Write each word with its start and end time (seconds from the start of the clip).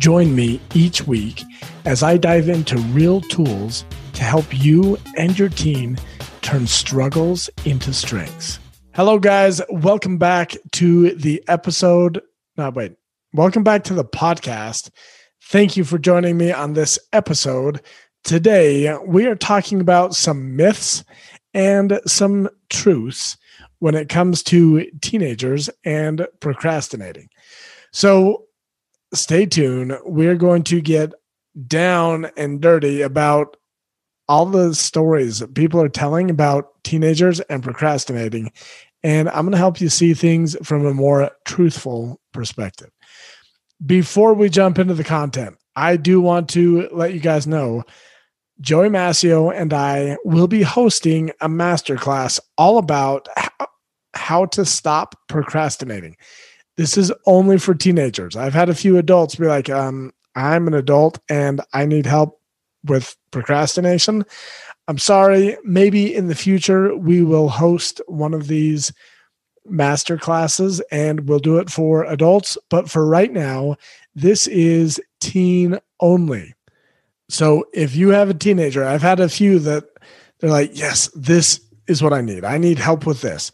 Join 0.00 0.34
me 0.34 0.62
each 0.74 1.06
week 1.06 1.44
as 1.84 2.02
I 2.02 2.16
dive 2.16 2.48
into 2.48 2.78
real 2.78 3.20
tools 3.20 3.84
to 4.14 4.22
help 4.22 4.46
you 4.50 4.96
and 5.18 5.38
your 5.38 5.50
team 5.50 5.98
turn 6.40 6.66
struggles 6.66 7.50
into 7.66 7.92
strengths. 7.92 8.58
Hello, 8.94 9.18
guys. 9.18 9.60
Welcome 9.68 10.16
back 10.16 10.56
to 10.72 11.14
the 11.16 11.44
episode. 11.48 12.22
No, 12.56 12.70
wait. 12.70 12.94
Welcome 13.34 13.62
back 13.62 13.84
to 13.84 13.94
the 13.94 14.06
podcast. 14.06 14.88
Thank 15.42 15.76
you 15.76 15.84
for 15.84 15.98
joining 15.98 16.38
me 16.38 16.50
on 16.50 16.72
this 16.72 16.98
episode. 17.12 17.82
Today, 18.24 18.96
we 19.06 19.26
are 19.26 19.36
talking 19.36 19.82
about 19.82 20.14
some 20.14 20.56
myths 20.56 21.04
and 21.52 22.00
some 22.06 22.48
truths 22.70 23.36
when 23.80 23.94
it 23.94 24.08
comes 24.08 24.42
to 24.44 24.86
teenagers 25.02 25.68
and 25.84 26.26
procrastinating. 26.40 27.28
So, 27.92 28.46
stay 29.14 29.46
tuned. 29.46 29.96
We're 30.04 30.36
going 30.36 30.62
to 30.64 30.80
get 30.80 31.12
down 31.66 32.30
and 32.36 32.60
dirty 32.60 33.02
about 33.02 33.56
all 34.28 34.46
the 34.46 34.74
stories 34.74 35.40
that 35.40 35.54
people 35.54 35.80
are 35.82 35.88
telling 35.88 36.30
about 36.30 36.82
teenagers 36.84 37.40
and 37.40 37.62
procrastinating. 37.62 38.52
And 39.02 39.28
I'm 39.30 39.42
going 39.42 39.52
to 39.52 39.58
help 39.58 39.80
you 39.80 39.88
see 39.88 40.14
things 40.14 40.56
from 40.62 40.86
a 40.86 40.94
more 40.94 41.30
truthful 41.44 42.20
perspective. 42.32 42.90
Before 43.84 44.34
we 44.34 44.48
jump 44.48 44.78
into 44.78 44.94
the 44.94 45.04
content, 45.04 45.56
I 45.74 45.96
do 45.96 46.20
want 46.20 46.48
to 46.50 46.88
let 46.92 47.14
you 47.14 47.20
guys 47.20 47.46
know 47.46 47.82
Joey 48.60 48.88
Mascio 48.88 49.52
and 49.54 49.72
I 49.72 50.18
will 50.24 50.46
be 50.46 50.62
hosting 50.62 51.30
a 51.40 51.48
masterclass 51.48 52.38
all 52.58 52.78
about 52.78 53.28
how 54.14 54.44
to 54.46 54.64
stop 54.64 55.16
procrastinating. 55.28 56.16
This 56.80 56.96
is 56.96 57.12
only 57.26 57.58
for 57.58 57.74
teenagers. 57.74 58.36
I've 58.36 58.54
had 58.54 58.70
a 58.70 58.74
few 58.74 58.96
adults 58.96 59.34
be 59.34 59.44
like, 59.44 59.68
um, 59.68 60.14
I'm 60.34 60.66
an 60.66 60.72
adult 60.72 61.18
and 61.28 61.60
I 61.74 61.84
need 61.84 62.06
help 62.06 62.40
with 62.86 63.18
procrastination. 63.32 64.24
I'm 64.88 64.96
sorry. 64.96 65.58
Maybe 65.62 66.14
in 66.14 66.28
the 66.28 66.34
future 66.34 66.96
we 66.96 67.22
will 67.22 67.50
host 67.50 68.00
one 68.06 68.32
of 68.32 68.46
these 68.46 68.94
master 69.66 70.16
classes 70.16 70.80
and 70.90 71.28
we'll 71.28 71.38
do 71.38 71.58
it 71.58 71.68
for 71.68 72.04
adults. 72.04 72.56
But 72.70 72.88
for 72.88 73.04
right 73.04 73.30
now, 73.30 73.76
this 74.14 74.46
is 74.46 74.98
teen 75.20 75.78
only. 76.00 76.54
So 77.28 77.66
if 77.74 77.94
you 77.94 78.08
have 78.08 78.30
a 78.30 78.34
teenager, 78.34 78.86
I've 78.86 79.02
had 79.02 79.20
a 79.20 79.28
few 79.28 79.58
that 79.58 79.84
they're 80.38 80.48
like, 80.48 80.70
yes, 80.72 81.10
this 81.14 81.60
is 81.86 82.02
what 82.02 82.14
I 82.14 82.22
need. 82.22 82.42
I 82.42 82.56
need 82.56 82.78
help 82.78 83.04
with 83.04 83.20
this. 83.20 83.52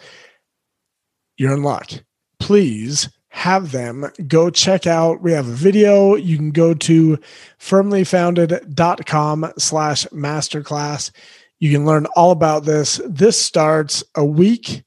You're 1.36 1.54
in 1.54 1.64
luck. 1.64 1.90
Please 2.38 3.08
have 3.36 3.70
them 3.70 4.10
go 4.26 4.48
check 4.48 4.86
out 4.86 5.20
we 5.20 5.30
have 5.30 5.46
a 5.46 5.52
video. 5.52 6.14
You 6.14 6.38
can 6.38 6.52
go 6.52 6.72
to 6.72 7.18
firmlyfounded.com 7.60 9.52
slash 9.58 10.06
masterclass. 10.06 11.10
You 11.58 11.70
can 11.70 11.84
learn 11.84 12.06
all 12.16 12.30
about 12.30 12.64
this. 12.64 12.98
This 13.06 13.38
starts 13.38 14.02
a 14.14 14.24
week 14.24 14.84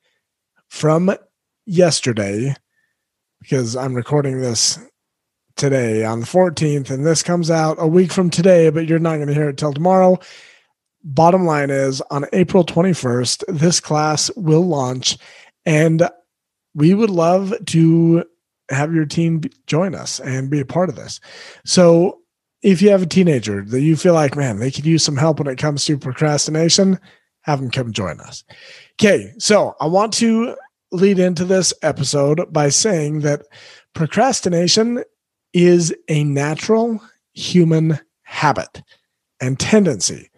from 0.67 1.15
yesterday 1.67 2.55
because 3.39 3.75
i'm 3.75 3.93
recording 3.93 4.41
this 4.41 4.79
today 5.55 6.03
on 6.03 6.19
the 6.19 6.25
14th 6.25 6.89
and 6.89 7.05
this 7.05 7.21
comes 7.21 7.51
out 7.51 7.77
a 7.79 7.85
week 7.85 8.11
from 8.11 8.31
today 8.31 8.71
but 8.71 8.87
you're 8.87 8.97
not 8.97 9.17
going 9.17 9.27
to 9.27 9.33
hear 9.33 9.49
it 9.49 9.57
till 9.57 9.73
tomorrow. 9.73 10.17
Bottom 11.03 11.45
line 11.45 11.69
is 11.69 12.01
on 12.09 12.25
april 12.33 12.65
21st 12.65 13.43
this 13.47 13.79
class 13.79 14.31
will 14.35 14.67
launch 14.67 15.19
and 15.67 16.09
we 16.73 16.95
would 16.95 17.11
love 17.11 17.53
to 17.67 18.23
have 18.69 18.93
your 18.93 19.05
team 19.05 19.41
join 19.67 19.95
us 19.95 20.19
and 20.19 20.49
be 20.49 20.59
a 20.59 20.65
part 20.65 20.89
of 20.89 20.95
this. 20.95 21.19
So 21.65 22.19
if 22.61 22.81
you 22.81 22.89
have 22.89 23.03
a 23.03 23.07
teenager 23.07 23.63
that 23.63 23.81
you 23.81 23.95
feel 23.95 24.13
like, 24.13 24.35
man, 24.35 24.59
they 24.59 24.71
could 24.71 24.85
use 24.85 25.03
some 25.03 25.17
help 25.17 25.39
when 25.39 25.47
it 25.47 25.57
comes 25.57 25.85
to 25.85 25.97
procrastination, 25.97 26.99
have 27.41 27.61
them 27.61 27.71
come 27.71 27.93
join 27.93 28.19
us. 28.19 28.43
Okay, 28.99 29.33
so 29.37 29.75
I 29.79 29.87
want 29.87 30.13
to 30.15 30.55
lead 30.91 31.19
into 31.19 31.45
this 31.45 31.73
episode 31.81 32.51
by 32.51 32.69
saying 32.69 33.21
that 33.21 33.43
procrastination 33.93 35.03
is 35.53 35.95
a 36.07 36.23
natural 36.23 37.01
human 37.33 37.99
habit 38.23 38.81
and 39.39 39.59
tendency, 39.59 40.29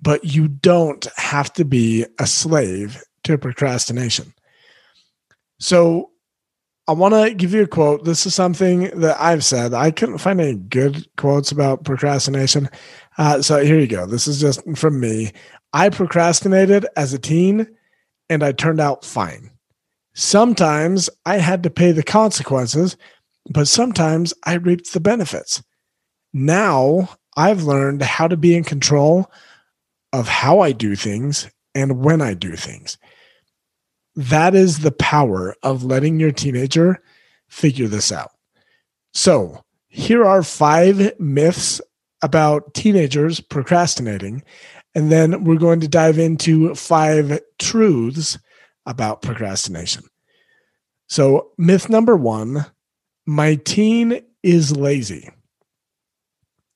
but 0.00 0.24
you 0.24 0.48
don't 0.48 1.06
have 1.16 1.52
to 1.54 1.64
be 1.64 2.04
a 2.18 2.26
slave 2.26 3.02
to 3.24 3.38
procrastination. 3.38 4.32
So 5.58 6.10
I 6.88 6.92
want 6.92 7.14
to 7.14 7.34
give 7.34 7.52
you 7.52 7.64
a 7.64 7.66
quote. 7.66 8.04
This 8.04 8.26
is 8.26 8.34
something 8.34 8.90
that 9.00 9.20
I've 9.20 9.44
said. 9.44 9.74
I 9.74 9.90
couldn't 9.90 10.18
find 10.18 10.40
any 10.40 10.54
good 10.54 11.04
quotes 11.16 11.50
about 11.50 11.84
procrastination. 11.84 12.68
Uh, 13.18 13.42
so 13.42 13.64
here 13.64 13.78
you 13.78 13.88
go. 13.88 14.06
This 14.06 14.28
is 14.28 14.40
just 14.40 14.60
from 14.76 15.00
me. 15.00 15.32
I 15.72 15.88
procrastinated 15.88 16.86
as 16.96 17.12
a 17.12 17.18
teen 17.18 17.66
and 18.28 18.44
I 18.44 18.52
turned 18.52 18.80
out 18.80 19.04
fine. 19.04 19.50
Sometimes 20.14 21.10
I 21.26 21.38
had 21.38 21.64
to 21.64 21.70
pay 21.70 21.90
the 21.90 22.04
consequences, 22.04 22.96
but 23.50 23.66
sometimes 23.66 24.32
I 24.44 24.54
reaped 24.54 24.92
the 24.92 25.00
benefits. 25.00 25.64
Now 26.32 27.10
I've 27.36 27.64
learned 27.64 28.02
how 28.02 28.28
to 28.28 28.36
be 28.36 28.54
in 28.54 28.62
control 28.62 29.30
of 30.12 30.28
how 30.28 30.60
I 30.60 30.70
do 30.70 30.94
things 30.94 31.50
and 31.74 32.04
when 32.04 32.22
I 32.22 32.34
do 32.34 32.54
things 32.54 32.96
that 34.16 34.54
is 34.54 34.80
the 34.80 34.92
power 34.92 35.54
of 35.62 35.84
letting 35.84 36.18
your 36.18 36.32
teenager 36.32 37.02
figure 37.48 37.86
this 37.86 38.10
out. 38.10 38.32
So, 39.12 39.62
here 39.88 40.24
are 40.24 40.42
five 40.42 41.18
myths 41.18 41.80
about 42.22 42.74
teenagers 42.74 43.40
procrastinating. 43.40 44.42
And 44.94 45.12
then 45.12 45.44
we're 45.44 45.56
going 45.56 45.80
to 45.80 45.88
dive 45.88 46.18
into 46.18 46.74
five 46.74 47.38
truths 47.58 48.38
about 48.86 49.22
procrastination. 49.22 50.04
So, 51.08 51.52
myth 51.58 51.88
number 51.88 52.16
one 52.16 52.66
my 53.26 53.56
teen 53.56 54.22
is 54.42 54.76
lazy. 54.76 55.30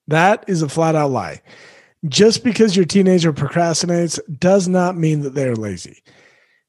That 0.08 0.44
is 0.48 0.62
a 0.62 0.68
flat 0.68 0.96
out 0.96 1.12
lie. 1.12 1.40
Just 2.08 2.42
because 2.42 2.74
your 2.74 2.84
teenager 2.84 3.32
procrastinates 3.32 4.18
does 4.38 4.66
not 4.66 4.96
mean 4.96 5.20
that 5.20 5.34
they're 5.34 5.54
lazy. 5.54 6.02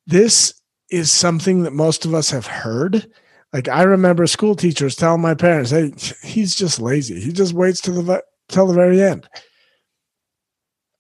This 0.06 0.61
is 0.92 1.12
something 1.12 1.64
that 1.64 1.74
most 1.74 2.06
of 2.06 2.14
us 2.14 2.30
have 2.30 2.46
heard. 2.46 3.08
Like 3.54 3.68
I 3.68 3.84
remember 3.84 4.28
school 4.28 4.56
teachers 4.56 4.96
telling 4.96 5.22
my 5.22 5.34
parents, 5.34 5.72
"Hey, 5.72 5.94
he's 6.24 6.56
just 6.56 6.80
lazy. 6.80 7.20
He 7.20 7.32
just 7.32 7.54
waits 7.54 7.82
to 7.82 7.92
the 7.92 8.24
till 8.50 8.68
the 8.68 8.74
very 8.74 9.02
end." 9.02 9.28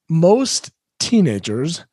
Most 0.09 0.72
teenagers 1.00 1.85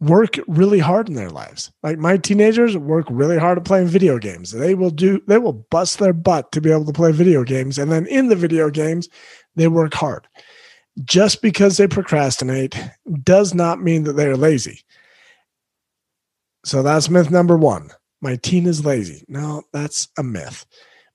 work 0.00 0.38
really 0.46 0.78
hard 0.78 1.08
in 1.08 1.14
their 1.14 1.30
lives. 1.30 1.72
Like 1.82 1.98
my 1.98 2.16
teenagers 2.16 2.76
work 2.76 3.06
really 3.10 3.38
hard 3.38 3.58
at 3.58 3.64
playing 3.64 3.88
video 3.88 4.18
games. 4.18 4.50
They 4.50 4.74
will 4.74 4.90
do 4.90 5.20
they 5.26 5.38
will 5.38 5.52
bust 5.52 5.98
their 5.98 6.12
butt 6.12 6.52
to 6.52 6.60
be 6.60 6.70
able 6.70 6.86
to 6.86 6.92
play 6.92 7.12
video 7.12 7.44
games 7.44 7.78
and 7.78 7.90
then 7.90 8.06
in 8.06 8.28
the 8.28 8.36
video 8.36 8.70
games 8.70 9.08
they 9.56 9.68
work 9.68 9.94
hard. 9.94 10.26
Just 11.04 11.42
because 11.42 11.76
they 11.76 11.88
procrastinate 11.88 12.78
does 13.22 13.52
not 13.54 13.82
mean 13.82 14.04
that 14.04 14.14
they're 14.14 14.36
lazy. 14.36 14.80
So 16.64 16.82
that's 16.82 17.10
myth 17.10 17.30
number 17.30 17.56
one. 17.56 17.90
My 18.22 18.36
teen 18.36 18.66
is 18.66 18.84
lazy. 18.84 19.24
No, 19.28 19.64
that's 19.72 20.08
a 20.16 20.22
myth. 20.22 20.64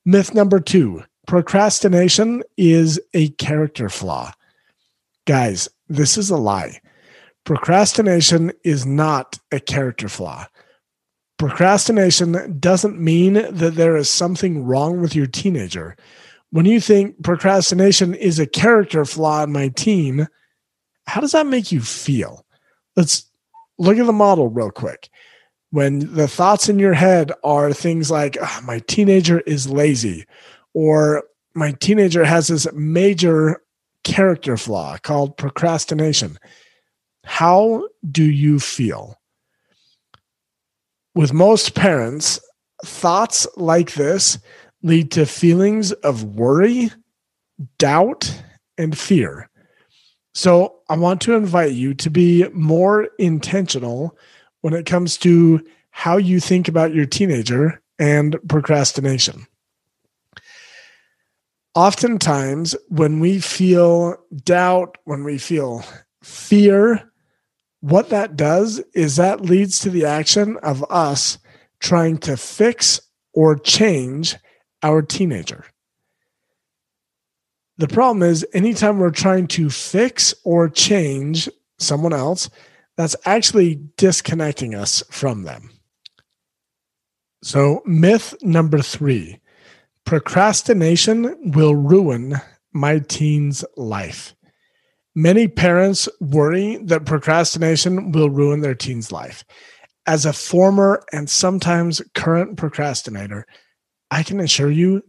Myth 0.06 0.34
number 0.34 0.60
two 0.60 1.04
procrastination 1.28 2.44
is 2.57 3.00
a 3.13 3.30
character 3.30 3.90
flaw. 3.90 4.31
Guys, 5.25 5.68
this 5.88 6.18
is 6.18 6.30
a 6.30 6.38
lie. 6.38 6.80
Procrastination 7.46 8.51
is 8.63 8.86
not 8.86 9.40
a 9.51 9.60
character 9.60 10.07
flaw. 10.07 10.48
Procrastination 11.38 12.60
doesn't 12.60 13.00
mean 13.00 13.34
that 13.34 13.75
there 13.75 13.98
is 13.98 14.10
something 14.10 14.66
wrong 14.66 15.01
with 15.01 15.16
your 15.16 15.28
teenager. 15.28 15.96
When 16.51 16.66
you 16.66 16.80
think 16.80 17.24
procrastination 17.24 18.13
is 18.13 18.40
a 18.40 18.48
character 18.48 19.06
flaw 19.06 19.44
in 19.44 19.51
my 19.51 19.69
teen, 19.69 20.28
how 21.06 21.22
does 21.22 21.31
that 21.31 21.48
make 21.48 21.72
you 21.72 21.81
feel? 21.81 22.46
Let's 22.96 23.25
look 23.78 23.98
at 23.98 24.06
the 24.06 24.13
model 24.13 24.50
real 24.50 24.72
quick 24.72 25.10
when 25.71 26.13
the 26.13 26.27
thoughts 26.27 26.69
in 26.69 26.80
your 26.80 26.94
head 26.94 27.31
are 27.44 27.71
things 27.74 28.10
like 28.10 28.38
oh, 28.42 28.60
my 28.63 28.80
teenager 28.88 29.39
is 29.42 29.69
lazy 29.69 30.25
or 30.74 31.24
my 31.54 31.71
teenager 31.74 32.24
has 32.24 32.48
this 32.48 32.68
major 32.74 33.62
character 34.04 34.57
flaw 34.57 34.98
called 34.98 35.38
procrastination. 35.38 36.38
How 37.24 37.88
do 38.10 38.24
you 38.24 38.60
feel? 38.60 39.16
With 41.16 41.33
most 41.33 41.75
parents, 41.75 42.39
thoughts 42.86 43.45
like 43.57 43.94
this 43.94 44.39
lead 44.83 45.12
to 45.12 45.25
feelings 45.25 45.92
of 45.92 46.24
worry, 46.24 46.92
doubt, 47.77 48.42
and 48.77 48.98
fear. 48.98 49.50
So, 50.33 50.77
I 50.88 50.95
want 50.95 51.19
to 51.22 51.33
invite 51.33 51.74
you 51.74 51.94
to 51.95 52.10
be 52.10 52.48
more 52.54 53.10
intentional 53.18 54.18
when 54.62 54.74
it 54.74 54.86
comes 54.86 55.18
to 55.18 55.66
how 55.92 56.18
you 56.18 56.40
think 56.40 56.68
about 56.68 56.94
your 56.94 57.06
teenager 57.06 57.82
and 57.98 58.38
procrastination. 58.48 59.48
Oftentimes, 61.76 62.76
when 62.88 63.20
we 63.20 63.40
feel 63.40 64.18
doubt, 64.44 64.98
when 65.06 65.24
we 65.24 65.38
feel 65.38 65.84
fear, 66.24 67.12
what 67.82 68.10
that 68.10 68.36
does 68.36 68.80
is 68.94 69.16
that 69.16 69.42
leads 69.42 69.80
to 69.80 69.90
the 69.90 70.06
action 70.06 70.58
of 70.58 70.84
us 70.90 71.38
trying 71.80 72.18
to 72.18 72.36
fix 72.36 73.00
or 73.34 73.56
change 73.56 74.36
our 74.84 75.02
teenager. 75.02 75.66
The 77.78 77.88
problem 77.88 78.24
is, 78.24 78.46
anytime 78.54 78.98
we're 78.98 79.12
trying 79.12 79.48
to 79.50 79.70
fix 79.70 80.34
or 80.44 80.68
change 80.68 81.48
someone 81.78 82.12
else, 82.12 82.50
that's 83.00 83.16
actually 83.24 83.75
disconnecting 83.96 84.75
us 84.75 85.01
from 85.10 85.44
them. 85.44 85.69
So, 87.42 87.81
myth 87.86 88.36
number 88.42 88.81
three 88.81 89.40
procrastination 90.04 91.54
will 91.54 91.75
ruin 91.75 92.42
my 92.74 93.00
teen's 93.00 93.63
life. 93.78 94.36
Many 95.16 95.48
parents 95.48 96.10
worry 96.19 96.75
that 96.84 97.06
procrastination 97.06 98.12
will 98.12 98.30
ruin 98.30 98.60
their 98.60 98.75
teen's 98.75 99.13
life. 99.13 99.46
As 100.06 100.25
a 100.25 100.34
former 100.34 101.01
and 101.13 101.30
sometimes 101.30 102.01
current 102.16 102.57
procrastinator, 102.57 103.46
I 104.12 104.24
can 104.24 104.42
assure 104.42 104.72
you 104.72 105.04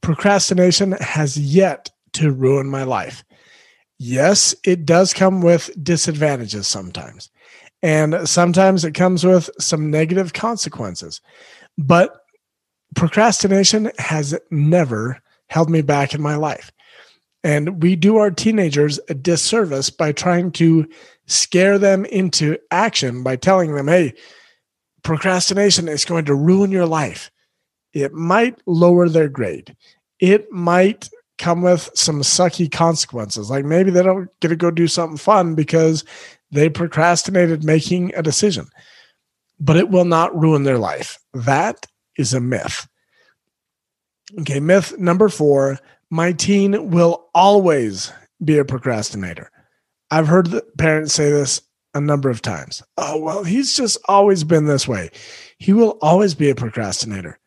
procrastination 0.00 0.92
has 1.00 1.38
yet 1.38 1.90
to 2.14 2.32
ruin 2.32 2.66
my 2.66 2.82
life. 2.82 3.22
Yes, 4.00 4.54
it 4.64 4.84
does 4.84 5.14
come 5.14 5.40
with 5.42 5.70
disadvantages 5.80 6.66
sometimes. 6.66 7.30
And 7.86 8.28
sometimes 8.28 8.84
it 8.84 8.94
comes 8.94 9.24
with 9.24 9.48
some 9.60 9.92
negative 9.92 10.32
consequences. 10.32 11.20
But 11.78 12.16
procrastination 12.96 13.92
has 14.00 14.36
never 14.50 15.20
held 15.48 15.70
me 15.70 15.82
back 15.82 16.12
in 16.12 16.20
my 16.20 16.34
life. 16.34 16.72
And 17.44 17.80
we 17.80 17.94
do 17.94 18.16
our 18.16 18.32
teenagers 18.32 18.98
a 19.08 19.14
disservice 19.14 19.88
by 19.88 20.10
trying 20.10 20.50
to 20.52 20.88
scare 21.26 21.78
them 21.78 22.04
into 22.06 22.58
action 22.72 23.22
by 23.22 23.36
telling 23.36 23.76
them, 23.76 23.86
hey, 23.86 24.14
procrastination 25.04 25.86
is 25.86 26.04
going 26.04 26.24
to 26.24 26.34
ruin 26.34 26.72
your 26.72 26.86
life. 26.86 27.30
It 27.92 28.12
might 28.12 28.60
lower 28.66 29.08
their 29.08 29.28
grade. 29.28 29.76
It 30.18 30.50
might 30.50 31.08
come 31.38 31.62
with 31.62 31.88
some 31.94 32.22
sucky 32.22 32.68
consequences. 32.68 33.48
Like 33.48 33.64
maybe 33.64 33.92
they 33.92 34.02
don't 34.02 34.28
get 34.40 34.48
to 34.48 34.56
go 34.56 34.72
do 34.72 34.88
something 34.88 35.18
fun 35.18 35.54
because 35.54 36.04
they 36.56 36.68
procrastinated 36.68 37.62
making 37.62 38.14
a 38.14 38.22
decision, 38.22 38.68
but 39.60 39.76
it 39.76 39.90
will 39.90 40.04
not 40.04 40.38
ruin 40.38 40.62
their 40.62 40.78
life. 40.78 41.18
That 41.34 41.86
is 42.16 42.34
a 42.34 42.40
myth. 42.40 42.88
Okay, 44.40 44.58
myth 44.58 44.98
number 44.98 45.28
four 45.28 45.78
my 46.10 46.32
teen 46.32 46.90
will 46.90 47.28
always 47.34 48.12
be 48.44 48.58
a 48.58 48.64
procrastinator. 48.64 49.50
I've 50.10 50.28
heard 50.28 50.46
the 50.48 50.62
parents 50.78 51.12
say 51.12 51.30
this 51.30 51.60
a 51.94 52.00
number 52.00 52.30
of 52.30 52.42
times. 52.42 52.82
Oh, 52.96 53.18
well, 53.18 53.44
he's 53.44 53.76
just 53.76 53.98
always 54.06 54.44
been 54.44 54.66
this 54.66 54.86
way. 54.86 55.10
He 55.58 55.72
will 55.72 55.98
always 56.00 56.34
be 56.34 56.50
a 56.50 56.54
procrastinator. 56.54 57.38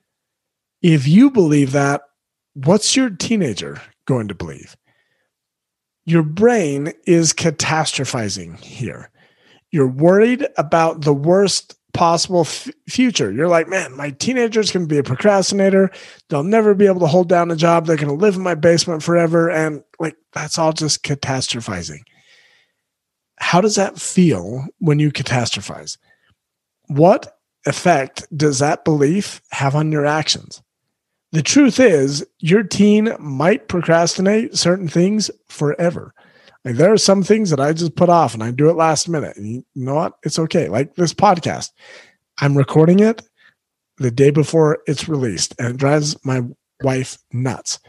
If 0.82 1.08
you 1.08 1.30
believe 1.30 1.72
that, 1.72 2.02
what's 2.54 2.96
your 2.96 3.10
teenager 3.10 3.82
going 4.06 4.28
to 4.28 4.36
believe? 4.36 4.76
Your 6.10 6.24
brain 6.24 6.92
is 7.06 7.34
catastrophizing 7.34 8.60
here. 8.60 9.12
You're 9.70 9.88
worried 9.88 10.48
about 10.58 11.02
the 11.02 11.14
worst 11.14 11.76
possible 11.94 12.42
f- 12.42 12.68
future. 12.88 13.32
You're 13.32 13.48
like, 13.48 13.68
man, 13.68 13.96
my 13.96 14.10
teenager's 14.10 14.72
going 14.72 14.88
to 14.88 14.92
be 14.92 14.98
a 14.98 15.04
procrastinator. 15.04 15.92
They'll 16.28 16.42
never 16.42 16.74
be 16.74 16.88
able 16.88 17.02
to 17.02 17.06
hold 17.06 17.30
down 17.30 17.52
a 17.52 17.56
job. 17.56 17.86
They're 17.86 17.96
going 17.96 18.08
to 18.08 18.26
live 18.26 18.36
in 18.36 18.42
my 18.42 18.56
basement 18.56 19.04
forever. 19.04 19.52
And 19.52 19.84
like, 20.00 20.18
that's 20.34 20.58
all 20.58 20.74
just 20.74 21.04
catastrophizing. 21.04 22.00
How 23.38 23.62
does 23.62 23.76
that 23.76 24.00
feel 24.00 24.66
when 24.80 24.98
you 24.98 25.12
catastrophize? 25.12 26.00
What 26.88 27.38
effect 27.68 28.26
does 28.36 28.58
that 28.58 28.84
belief 28.84 29.44
have 29.52 29.76
on 29.76 29.92
your 29.92 30.08
actions? 30.08 30.64
The 31.32 31.44
truth 31.44 31.80
is, 31.80 32.26
your 32.40 32.64
teen 32.64 33.16
might 33.20 33.68
procrastinate 33.68 34.58
certain 34.58 34.88
things 34.88 35.30
forever. 35.48 36.14
Like 36.66 36.76
there 36.76 36.92
are 36.92 36.98
some 36.98 37.24
things 37.24 37.52
that 37.52 37.60
I 37.60 37.72
just 37.74 37.96
put 37.96 38.10
off 38.10 38.34
and 38.34 38.44
I 38.44 38.52
do 38.52 38.70
it 38.70 38.76
last 38.76 39.08
minute. 39.08 39.38
And 39.38 39.48
you 39.48 39.66
know 39.76 39.96
what? 39.96 40.14
It's 40.24 40.40
okay. 40.40 40.68
Like 40.70 40.96
this 40.96 41.14
podcast, 41.14 41.72
I'm 42.40 42.58
recording 42.58 43.00
it 43.00 43.22
the 43.98 44.12
day 44.12 44.32
before 44.32 44.80
it's 44.88 45.08
released 45.08 45.54
and 45.60 45.70
it 45.70 45.78
drives 45.78 46.18
my 46.26 46.42
wife 46.82 47.18
nuts. 47.32 47.80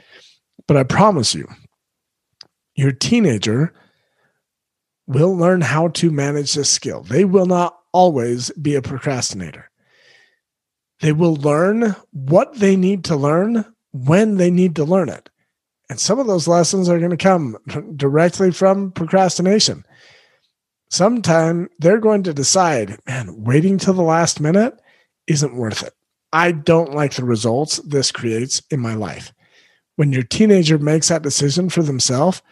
But 0.69 0.77
I 0.77 0.83
promise 0.83 1.35
you, 1.35 1.49
your 2.75 2.93
teenager 2.93 3.73
will 5.07 5.37
learn 5.37 5.61
how 5.61 5.89
to 5.89 6.11
manage 6.11 6.55
this 6.55 6.71
skill. 6.71 7.03
They 7.03 7.25
will 7.25 7.47
not 7.47 7.77
always 7.93 8.51
be 8.51 8.75
a 8.75 8.83
procrastinator. 8.83 9.70
They 11.01 11.13
will 11.13 11.37
learn 11.37 11.97
what 12.13 12.55
they 12.55 12.77
need 12.77 13.05
to 13.05 13.17
learn 13.17 13.65
when 13.93 14.37
they 14.37 14.51
need 14.51 14.77
to 14.77 14.85
learn 14.85 15.09
it. 15.09 15.29
And 15.89 15.99
some 15.99 16.19
of 16.19 16.27
those 16.27 16.47
lessons 16.47 16.89
are 16.89 16.99
going 16.99 17.11
to 17.11 17.17
come 17.17 17.57
directly 17.97 18.53
from 18.53 18.93
procrastination. 18.93 19.85
Sometime 20.89 21.69
they're 21.79 21.99
going 21.99 22.23
to 22.25 22.35
decide, 22.35 22.99
man, 23.07 23.43
waiting 23.43 23.79
till 23.79 23.95
the 23.95 24.03
last 24.03 24.41
minute 24.41 24.81
isn't 25.27 25.57
worth 25.57 25.83
it. 25.83 25.95
I 26.33 26.53
don't 26.53 26.95
like 26.95 27.15
the 27.15 27.25
results 27.25 27.79
this 27.79 28.13
creates 28.13 28.63
in 28.71 28.81
my 28.81 28.95
life. 28.95 29.33
When 29.97 30.13
your 30.13 30.23
teenager 30.23 30.79
makes 30.79 31.09
that 31.09 31.23
decision 31.23 31.71
for 31.71 31.83
themselves, 31.83 32.43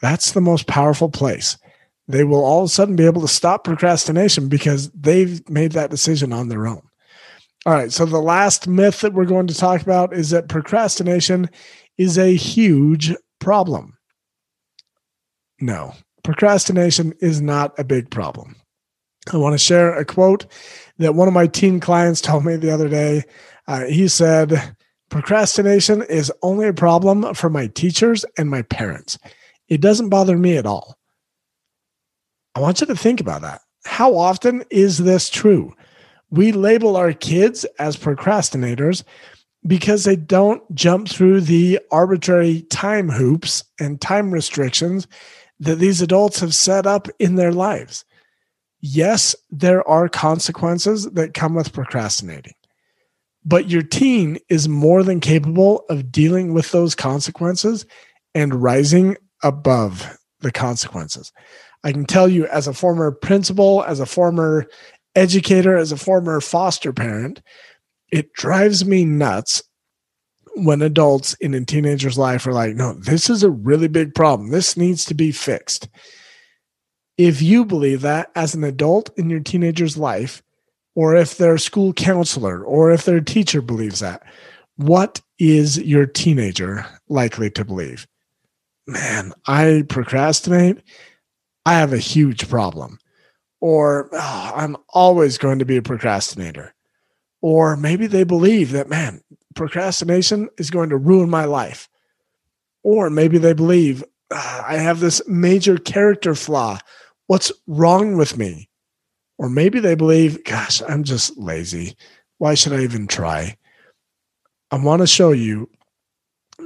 that's 0.00 0.32
the 0.32 0.40
most 0.40 0.66
powerful 0.66 1.08
place. 1.08 1.58
They 2.06 2.24
will 2.24 2.44
all 2.44 2.60
of 2.60 2.66
a 2.66 2.68
sudden 2.68 2.96
be 2.96 3.06
able 3.06 3.20
to 3.22 3.28
stop 3.28 3.64
procrastination 3.64 4.48
because 4.48 4.90
they've 4.92 5.46
made 5.50 5.72
that 5.72 5.90
decision 5.90 6.32
on 6.32 6.48
their 6.48 6.66
own. 6.66 6.87
All 7.68 7.74
right. 7.74 7.92
So, 7.92 8.06
the 8.06 8.18
last 8.18 8.66
myth 8.66 9.02
that 9.02 9.12
we're 9.12 9.26
going 9.26 9.46
to 9.46 9.54
talk 9.54 9.82
about 9.82 10.14
is 10.14 10.30
that 10.30 10.48
procrastination 10.48 11.50
is 11.98 12.16
a 12.16 12.34
huge 12.34 13.14
problem. 13.40 13.98
No, 15.60 15.92
procrastination 16.24 17.12
is 17.20 17.42
not 17.42 17.78
a 17.78 17.84
big 17.84 18.10
problem. 18.10 18.56
I 19.30 19.36
want 19.36 19.52
to 19.52 19.58
share 19.58 19.92
a 19.92 20.06
quote 20.06 20.46
that 20.96 21.14
one 21.14 21.28
of 21.28 21.34
my 21.34 21.46
teen 21.46 21.78
clients 21.78 22.22
told 22.22 22.46
me 22.46 22.56
the 22.56 22.70
other 22.72 22.88
day. 22.88 23.24
Uh, 23.66 23.84
he 23.84 24.08
said, 24.08 24.74
Procrastination 25.10 26.00
is 26.04 26.32
only 26.40 26.68
a 26.68 26.72
problem 26.72 27.34
for 27.34 27.50
my 27.50 27.66
teachers 27.66 28.24
and 28.38 28.48
my 28.48 28.62
parents. 28.62 29.18
It 29.68 29.82
doesn't 29.82 30.08
bother 30.08 30.38
me 30.38 30.56
at 30.56 30.64
all. 30.64 30.96
I 32.54 32.60
want 32.60 32.80
you 32.80 32.86
to 32.86 32.96
think 32.96 33.20
about 33.20 33.42
that. 33.42 33.60
How 33.84 34.16
often 34.16 34.64
is 34.70 34.96
this 34.96 35.28
true? 35.28 35.74
We 36.30 36.52
label 36.52 36.96
our 36.96 37.12
kids 37.12 37.64
as 37.78 37.96
procrastinators 37.96 39.04
because 39.66 40.04
they 40.04 40.16
don't 40.16 40.62
jump 40.74 41.08
through 41.08 41.42
the 41.42 41.80
arbitrary 41.90 42.62
time 42.70 43.08
hoops 43.08 43.64
and 43.80 44.00
time 44.00 44.30
restrictions 44.30 45.06
that 45.60 45.76
these 45.76 46.00
adults 46.00 46.40
have 46.40 46.54
set 46.54 46.86
up 46.86 47.08
in 47.18 47.34
their 47.34 47.52
lives. 47.52 48.04
Yes, 48.80 49.34
there 49.50 49.86
are 49.88 50.08
consequences 50.08 51.04
that 51.10 51.34
come 51.34 51.54
with 51.54 51.72
procrastinating, 51.72 52.54
but 53.44 53.68
your 53.68 53.82
teen 53.82 54.38
is 54.48 54.68
more 54.68 55.02
than 55.02 55.18
capable 55.18 55.84
of 55.88 56.12
dealing 56.12 56.54
with 56.54 56.70
those 56.70 56.94
consequences 56.94 57.86
and 58.34 58.62
rising 58.62 59.16
above 59.42 60.16
the 60.40 60.52
consequences. 60.52 61.32
I 61.82 61.90
can 61.90 62.04
tell 62.06 62.28
you, 62.28 62.46
as 62.46 62.68
a 62.68 62.74
former 62.74 63.10
principal, 63.10 63.82
as 63.84 63.98
a 63.98 64.06
former 64.06 64.66
educator, 65.18 65.76
as 65.76 65.92
a 65.92 65.96
former 65.96 66.40
foster 66.40 66.92
parent, 66.92 67.42
it 68.10 68.32
drives 68.32 68.84
me 68.84 69.04
nuts 69.04 69.62
when 70.54 70.82
adults 70.82 71.34
in 71.34 71.54
a 71.54 71.64
teenager's 71.64 72.18
life 72.18 72.46
are 72.46 72.52
like, 72.52 72.74
no, 72.74 72.94
this 72.94 73.30
is 73.30 73.42
a 73.42 73.50
really 73.50 73.88
big 73.88 74.14
problem. 74.14 74.50
This 74.50 74.76
needs 74.76 75.04
to 75.06 75.14
be 75.14 75.30
fixed. 75.30 75.88
If 77.16 77.42
you 77.42 77.64
believe 77.64 78.00
that 78.02 78.30
as 78.34 78.54
an 78.54 78.64
adult 78.64 79.10
in 79.18 79.28
your 79.28 79.40
teenager's 79.40 79.96
life, 79.96 80.42
or 80.94 81.14
if 81.14 81.36
their 81.36 81.58
school 81.58 81.92
counselor 81.92 82.64
or 82.64 82.90
if 82.90 83.04
their 83.04 83.20
teacher 83.20 83.62
believes 83.62 84.00
that, 84.00 84.22
what 84.76 85.20
is 85.38 85.78
your 85.78 86.06
teenager 86.06 86.86
likely 87.08 87.50
to 87.50 87.64
believe? 87.64 88.06
man, 88.88 89.32
I 89.46 89.84
procrastinate, 89.88 90.78
I 91.66 91.74
have 91.74 91.92
a 91.92 91.98
huge 91.98 92.48
problem. 92.48 92.98
Or 93.60 94.08
oh, 94.12 94.52
I'm 94.54 94.76
always 94.90 95.38
going 95.38 95.58
to 95.58 95.64
be 95.64 95.76
a 95.76 95.82
procrastinator. 95.82 96.74
Or 97.40 97.76
maybe 97.76 98.06
they 98.06 98.24
believe 98.24 98.72
that, 98.72 98.88
man, 98.88 99.22
procrastination 99.54 100.48
is 100.58 100.70
going 100.70 100.90
to 100.90 100.96
ruin 100.96 101.30
my 101.30 101.44
life. 101.44 101.88
Or 102.82 103.10
maybe 103.10 103.38
they 103.38 103.52
believe 103.52 104.04
ah, 104.32 104.64
I 104.66 104.76
have 104.76 105.00
this 105.00 105.20
major 105.26 105.76
character 105.76 106.34
flaw. 106.34 106.78
What's 107.26 107.52
wrong 107.66 108.16
with 108.16 108.38
me? 108.38 108.68
Or 109.38 109.48
maybe 109.48 109.78
they 109.78 109.94
believe, 109.94 110.42
gosh, 110.44 110.82
I'm 110.82 111.04
just 111.04 111.36
lazy. 111.36 111.96
Why 112.38 112.54
should 112.54 112.72
I 112.72 112.82
even 112.82 113.06
try? 113.06 113.56
I 114.70 114.76
want 114.76 115.00
to 115.00 115.06
show 115.06 115.32
you 115.32 115.70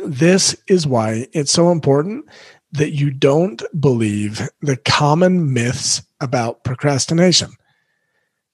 this 0.05 0.57
is 0.67 0.87
why 0.87 1.27
it's 1.33 1.53
so 1.53 1.71
important 1.71 2.27
that 2.73 2.93
you 2.93 3.11
don't 3.11 3.63
believe 3.79 4.49
the 4.63 4.77
common 4.77 5.53
myths 5.53 6.03
about 6.23 6.65
procrastination. 6.65 7.51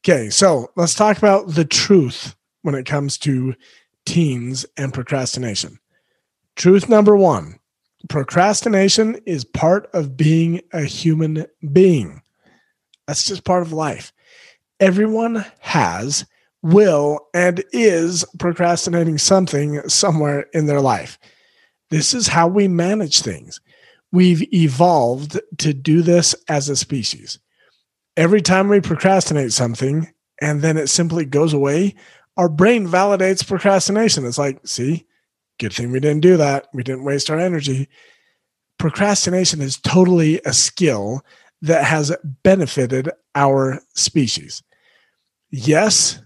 Okay, 0.05 0.31
so 0.31 0.71
let's 0.75 0.95
talk 0.95 1.19
about 1.19 1.49
the 1.55 1.65
truth 1.65 2.35
when 2.63 2.75
it 2.75 2.87
comes 2.87 3.19
to 3.19 3.55
teens 4.07 4.67
and 4.77 4.93
procrastination. 4.93 5.79
Truth 6.57 6.89
number 6.89 7.17
one 7.17 7.59
procrastination 8.09 9.17
is 9.27 9.45
part 9.45 9.91
of 9.93 10.17
being 10.17 10.61
a 10.73 10.83
human 10.83 11.47
being. 11.73 12.23
That's 13.07 13.27
just 13.27 13.45
part 13.45 13.63
of 13.63 13.73
life. 13.73 14.13
Everyone 14.81 15.45
has, 15.61 16.25
will, 16.63 17.21
and 17.35 17.65
is 17.73 18.25
procrastinating 18.39 19.19
something 19.19 19.87
somewhere 19.89 20.47
in 20.53 20.67
their 20.67 20.81
life. 20.81 21.19
This 21.91 22.15
is 22.15 22.29
how 22.29 22.49
we 22.49 22.69
manage 22.69 23.21
things. 23.21 23.61
We've 24.13 24.43
evolved 24.55 25.41
to 25.59 25.75
do 25.75 26.03
this 26.03 26.35
as 26.49 26.69
a 26.69 26.77
species. 26.77 27.39
Every 28.19 28.43
time 28.43 28.69
we 28.69 28.81
procrastinate 28.81 29.53
something 29.53 30.13
and 30.41 30.61
then 30.61 30.77
it 30.77 30.89
simply 30.89 31.25
goes 31.25 31.53
away, 31.53 31.95
our 32.37 32.49
brain 32.49 32.85
validates 32.85 33.47
procrastination. 33.47 34.27
It's 34.27 34.39
like, 34.39 34.59
see, 34.67 35.07
good 35.61 35.73
thing 35.73 35.93
we 35.93 36.01
didn't 36.01 36.23
do 36.23 36.37
that. 36.37 36.67
We 36.75 36.83
didn't 36.83 37.05
waste 37.05 37.31
our 37.31 37.39
energy. 37.39 37.89
Procrastination 38.77 39.61
is 39.61 39.77
totally 39.77 40.41
a 40.45 40.53
skill 40.53 41.25
that 41.63 41.85
has 41.85 42.13
benefited 42.43 43.09
our 43.37 43.81
species. 43.95 44.65
Yes, 45.53 46.21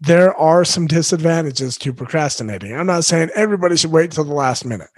there 0.00 0.34
are 0.36 0.66
some 0.66 0.86
disadvantages 0.86 1.78
to 1.78 1.94
procrastinating. 1.94 2.76
I'm 2.76 2.86
not 2.86 3.06
saying 3.06 3.30
everybody 3.34 3.78
should 3.78 3.90
wait 3.90 4.10
till 4.10 4.24
the 4.24 4.34
last 4.34 4.66
minute, 4.66 4.90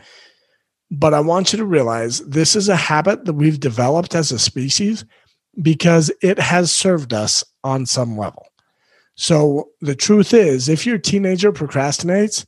but 0.90 1.14
I 1.14 1.20
want 1.20 1.52
you 1.52 1.58
to 1.58 1.64
realize 1.64 2.18
this 2.26 2.56
is 2.56 2.68
a 2.68 2.74
habit 2.74 3.24
that 3.26 3.34
we've 3.34 3.60
developed 3.60 4.16
as 4.16 4.32
a 4.32 4.38
species 4.40 5.04
because 5.60 6.10
it 6.22 6.38
has 6.38 6.72
served 6.72 7.12
us 7.12 7.44
on 7.64 7.86
some 7.86 8.16
level. 8.16 8.46
So 9.16 9.68
the 9.80 9.94
truth 9.94 10.32
is, 10.32 10.68
if 10.68 10.86
your 10.86 10.98
teenager 10.98 11.52
procrastinates, 11.52 12.46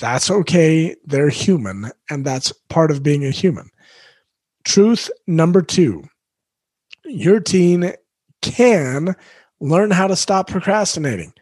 that's 0.00 0.30
okay. 0.30 0.96
They're 1.04 1.28
human, 1.28 1.90
and 2.10 2.24
that's 2.24 2.52
part 2.68 2.90
of 2.90 3.02
being 3.02 3.24
a 3.24 3.30
human. 3.30 3.70
Truth 4.64 5.10
number 5.26 5.62
two 5.62 6.04
your 7.06 7.38
teen 7.38 7.92
can 8.40 9.14
learn 9.60 9.90
how 9.90 10.06
to 10.06 10.16
stop 10.16 10.48
procrastinating. 10.48 11.32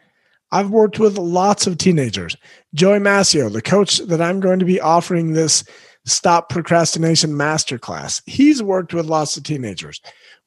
I've 0.51 0.69
worked 0.69 0.99
with 0.99 1.17
lots 1.17 1.65
of 1.65 1.77
teenagers. 1.77 2.37
Joey 2.73 2.99
Mascio, 2.99 3.51
the 3.51 3.61
coach 3.61 3.97
that 3.99 4.21
I'm 4.21 4.39
going 4.39 4.59
to 4.59 4.65
be 4.65 4.79
offering 4.79 5.33
this 5.33 5.63
Stop 6.05 6.49
Procrastination 6.49 7.31
Masterclass, 7.31 8.21
he's 8.25 8.61
worked 8.61 8.93
with 8.93 9.07
lots 9.07 9.35
of 9.35 9.43
teenagers. 9.43 10.01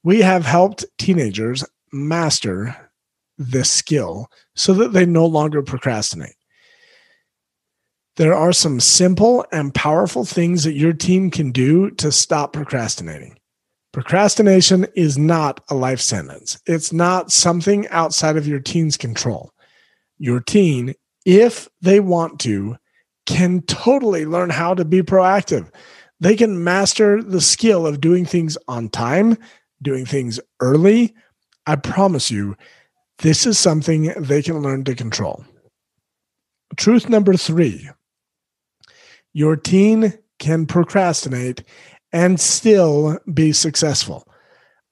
We 0.07 0.21
have 0.21 0.47
helped 0.47 0.85
teenagers 0.99 1.65
master 1.93 2.77
this 3.39 3.69
skill 3.69 4.31
so 4.55 4.73
that 4.75 4.93
they 4.93 5.05
no 5.05 5.27
longer 5.27 5.65
procrastinate. 5.65 6.37
There 8.15 8.33
are 8.33 8.53
some 8.53 8.79
simple 8.79 9.45
and 9.51 9.75
powerful 9.75 10.25
things 10.25 10.63
that 10.63 10.75
your 10.75 10.93
team 10.93 11.29
can 11.33 11.51
do 11.51 11.91
to 11.91 12.13
stop 12.13 12.53
procrastinating. 12.53 13.37
Procrastination 13.93 14.87
is 14.95 15.19
not 15.19 15.61
a 15.71 15.75
life 15.75 16.01
sentence. 16.01 16.57
It's 16.67 16.93
not 16.93 17.33
something 17.33 17.89
outside 17.89 18.37
of 18.37 18.47
your 18.47 18.61
teen's 18.61 18.97
control 18.97 19.53
your 20.19 20.39
teen, 20.39 20.95
if 21.25 21.69
they 21.83 21.99
want 21.99 22.39
to, 22.39 22.77
can 23.27 23.61
totally 23.63 24.25
learn 24.25 24.51
how 24.51 24.73
to 24.73 24.85
be 24.85 25.03
proactive. 25.03 25.69
They 26.21 26.37
can 26.37 26.63
master 26.63 27.21
the 27.21 27.41
skill 27.41 27.89
of 27.89 28.01
doing 28.01 28.25
things 28.25 28.57
on 28.69 28.89
time, 28.89 29.37
doing 29.83 30.07
things 30.07 30.41
early. 30.61 31.15
I 31.67 31.77
promise 31.77 32.31
you, 32.31 32.57
this 33.19 33.47
is 33.47 33.59
something 33.59 34.13
they 34.17 34.43
can 34.43 34.61
learn 34.61 34.85
to 34.85 34.95
control. 34.95 35.45
Truth 36.77 37.09
number 37.09 37.35
three 37.35 37.89
your 39.33 39.57
teen 39.57 40.15
can 40.39 40.67
procrastinate 40.67 41.63
and 42.13 42.41
still 42.41 43.19
be 43.33 43.53
successful. 43.53 44.27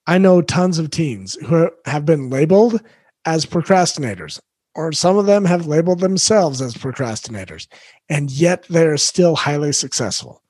I 0.05 0.19
know 0.19 0.41
tons 0.41 0.77
of 0.77 0.91
teens 0.91 1.35
who 1.47 1.71
have 1.85 2.05
been 2.05 2.29
labeled 2.29 2.79
as 3.25 3.47
procrastinators 3.47 4.39
or 4.75 4.91
some 4.91 5.17
of 5.17 5.25
them 5.25 5.45
have 5.45 5.65
labeled 5.65 6.01
themselves 6.01 6.61
as 6.61 6.75
procrastinators, 6.75 7.67
and 8.09 8.29
yet 8.29 8.65
they're 8.69 8.97
still 8.97 9.35
highly 9.35 9.71
successful. 9.71 10.41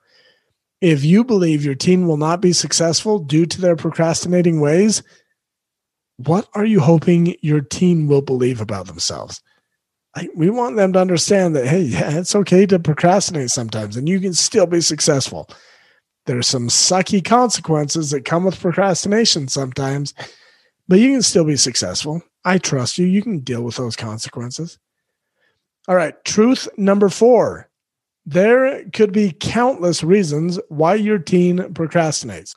If 0.85 1.03
you 1.03 1.23
believe 1.23 1.65
your 1.65 1.73
teen 1.73 2.05
will 2.05 2.15
not 2.15 2.41
be 2.41 2.53
successful 2.53 3.17
due 3.17 3.47
to 3.47 3.59
their 3.59 3.75
procrastinating 3.75 4.59
ways, 4.59 5.01
what 6.17 6.47
are 6.53 6.63
you 6.63 6.79
hoping 6.79 7.35
your 7.41 7.61
teen 7.61 8.05
will 8.05 8.21
believe 8.21 8.61
about 8.61 8.85
themselves? 8.85 9.41
Like, 10.15 10.29
we 10.35 10.51
want 10.51 10.75
them 10.75 10.93
to 10.93 10.99
understand 10.99 11.55
that, 11.55 11.65
hey, 11.65 11.81
yeah, 11.81 12.19
it's 12.19 12.35
okay 12.35 12.67
to 12.67 12.77
procrastinate 12.77 13.49
sometimes 13.49 13.97
and 13.97 14.07
you 14.07 14.19
can 14.19 14.35
still 14.35 14.67
be 14.67 14.79
successful. 14.79 15.49
There's 16.27 16.45
some 16.45 16.67
sucky 16.67 17.25
consequences 17.25 18.11
that 18.11 18.25
come 18.25 18.43
with 18.43 18.61
procrastination 18.61 19.47
sometimes, 19.47 20.13
but 20.87 20.99
you 20.99 21.13
can 21.13 21.23
still 21.23 21.45
be 21.45 21.57
successful. 21.57 22.21
I 22.43 22.59
trust 22.59 22.99
you. 22.99 23.07
You 23.07 23.23
can 23.23 23.39
deal 23.39 23.63
with 23.63 23.77
those 23.77 23.95
consequences. 23.95 24.77
All 25.87 25.95
right. 25.95 26.13
Truth 26.25 26.67
number 26.77 27.09
four 27.09 27.71
there 28.25 28.83
could 28.91 29.11
be 29.11 29.35
countless 29.39 30.03
reasons 30.03 30.59
why 30.69 30.95
your 30.95 31.19
teen 31.19 31.59
procrastinates. 31.73 32.55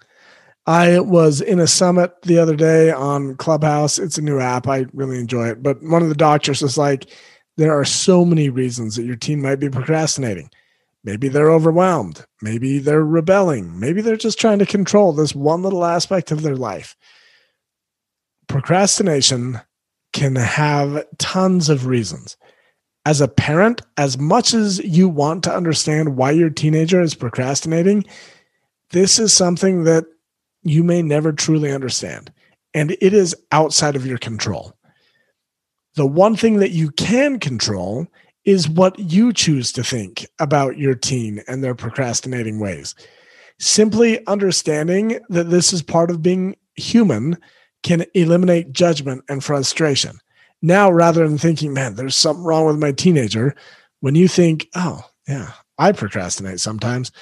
I 0.67 1.01
was 1.01 1.41
in 1.41 1.61
a 1.61 1.67
summit 1.67 2.13
the 2.23 2.39
other 2.39 2.57
day 2.57 2.91
on 2.91 3.37
Clubhouse. 3.37 3.99
It's 3.99 4.19
a 4.19 4.23
new 4.23 4.39
app. 4.39 4.69
I 4.69 4.87
really 4.93 5.19
enjoy 5.19 5.49
it. 5.49 5.63
But 5.63 5.83
one 5.83 6.03
of 6.03 6.09
the 6.09 6.15
doctors 6.15 6.63
was 6.63 6.77
like, 6.77 7.11
there 7.57 7.73
are 7.73 7.85
so 7.85 8.25
many 8.25 8.51
reasons 8.51 8.97
that 8.97 9.05
your 9.05 9.17
teen 9.17 9.43
might 9.43 9.61
be 9.61 9.71
procrastinating. 9.71 10.51
Maybe 11.05 11.29
they're 11.29 11.51
overwhelmed. 11.51 12.25
Maybe 12.43 12.79
they're 12.79 13.05
rebelling. 13.05 13.81
Maybe 13.81 14.03
they're 14.03 14.17
just 14.17 14.39
trying 14.39 14.59
to 14.59 14.67
control 14.67 15.13
this 15.13 15.35
one 15.35 15.63
little 15.63 15.85
aspect 15.85 16.31
of 16.31 16.43
their 16.43 16.57
life. 16.57 16.97
Procrastination 18.47 19.61
can 20.13 20.37
have 20.37 21.05
tons 21.19 21.69
of 21.69 21.87
reasons. 21.87 22.37
As 23.09 23.23
a 23.23 23.27
parent, 23.27 23.81
as 23.97 24.19
much 24.19 24.53
as 24.53 24.81
you 24.81 25.09
want 25.09 25.43
to 25.45 25.57
understand 25.57 26.15
why 26.15 26.31
your 26.33 26.50
teenager 26.50 27.00
is 27.00 27.15
procrastinating, 27.15 28.05
this 28.91 29.19
is 29.19 29.33
something 29.33 29.85
that 29.85 30.05
you 30.62 30.85
may 30.85 31.00
never 31.00 31.33
truly 31.33 31.73
understand, 31.73 32.31
and 32.75 32.91
it 33.00 33.15
is 33.15 33.35
outside 33.50 33.97
of 33.97 34.05
your 34.05 34.19
control. 34.19 34.77
The 35.95 36.07
one 36.07 36.37
thing 36.37 36.59
that 36.59 36.73
you 36.73 36.91
can 36.91 37.38
control 37.38 38.07
is 38.45 38.69
what 38.69 38.99
you 38.99 39.33
choose 39.33 39.73
to 39.73 39.83
think 39.83 40.27
about 40.38 40.77
your 40.77 40.95
teen 40.95 41.43
and 41.49 41.65
their 41.65 41.75
procrastinating 41.75 42.61
ways. 42.61 42.95
Simply 43.59 44.23
understanding 44.27 45.19
that 45.31 45.49
this 45.49 45.73
is 45.73 45.81
part 45.81 46.11
of 46.11 46.21
being 46.21 46.57
human 46.77 47.38
can 47.83 48.05
eliminate 48.12 48.75
judgment 48.75 49.25
and 49.31 49.43
frustration. 49.43 50.21
Now, 50.61 50.91
rather 50.91 51.27
than 51.27 51.38
thinking, 51.38 51.73
man, 51.73 51.95
there's 51.95 52.17
something 52.17 52.45
wrong 52.45 52.67
with 52.67 52.79
my 52.79 52.93
teenager, 52.93 53.55
when 54.00 54.15
you 54.15 54.29
think, 54.29 54.69
oh, 54.75 55.05
yeah, 55.29 55.53
I 55.79 55.93
procrastinate 55.93 56.61
sometimes, 56.61 57.12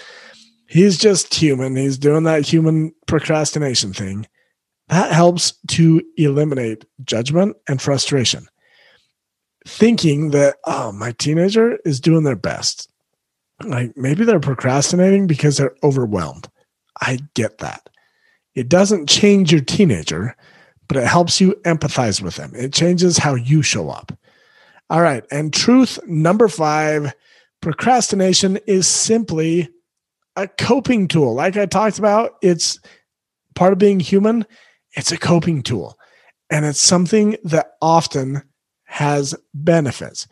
he's 0.68 0.98
just 0.98 1.34
human. 1.34 1.76
He's 1.76 1.98
doing 1.98 2.24
that 2.24 2.46
human 2.46 2.94
procrastination 3.06 3.92
thing. 3.92 4.26
That 4.88 5.12
helps 5.12 5.54
to 5.68 6.02
eliminate 6.16 6.84
judgment 7.04 7.56
and 7.68 7.82
frustration. 7.82 8.46
Thinking 9.66 10.30
that, 10.30 10.56
oh, 10.64 10.92
my 10.92 11.12
teenager 11.12 11.78
is 11.84 12.00
doing 12.00 12.22
their 12.22 12.36
best. 12.36 12.88
Like 13.64 13.96
maybe 13.96 14.24
they're 14.24 14.38
procrastinating 14.38 15.26
because 15.26 15.56
they're 15.56 15.74
overwhelmed. 15.82 16.48
I 17.00 17.18
get 17.34 17.58
that. 17.58 17.88
It 18.54 18.68
doesn't 18.68 19.08
change 19.08 19.52
your 19.52 19.60
teenager, 19.60 20.36
but 20.88 20.96
it 20.96 21.06
helps 21.06 21.40
you 21.40 21.54
empathize 21.64 22.20
with 22.22 22.36
them. 22.36 22.52
It 22.54 22.72
changes 22.72 23.18
how 23.18 23.34
you 23.34 23.62
show 23.62 23.90
up. 23.90 24.16
All 24.88 25.00
right. 25.00 25.24
And 25.30 25.52
truth 25.52 25.98
number 26.06 26.48
five 26.48 27.14
procrastination 27.60 28.58
is 28.66 28.86
simply 28.86 29.68
a 30.36 30.46
coping 30.46 31.08
tool. 31.08 31.34
Like 31.34 31.56
I 31.56 31.66
talked 31.66 31.98
about, 31.98 32.36
it's 32.42 32.78
part 33.54 33.72
of 33.72 33.78
being 33.78 33.98
human. 33.98 34.46
It's 34.92 35.10
a 35.10 35.16
coping 35.16 35.62
tool. 35.62 35.98
And 36.50 36.64
it's 36.64 36.80
something 36.80 37.36
that 37.44 37.72
often 37.82 38.42
has 38.84 39.34
benefits. 39.52 40.28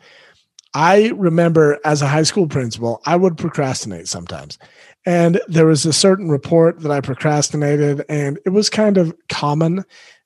I 0.73 1.11
remember 1.15 1.79
as 1.85 2.01
a 2.01 2.07
high 2.07 2.23
school 2.23 2.47
principal, 2.47 3.01
I 3.05 3.15
would 3.15 3.37
procrastinate 3.37 4.07
sometimes. 4.07 4.57
And 5.05 5.39
there 5.47 5.65
was 5.65 5.85
a 5.85 5.93
certain 5.93 6.29
report 6.29 6.81
that 6.81 6.91
I 6.91 6.99
procrastinated, 6.99 8.03
and 8.09 8.39
it 8.45 8.49
was 8.49 8.69
kind 8.69 8.97
of 8.97 9.15
common 9.29 9.85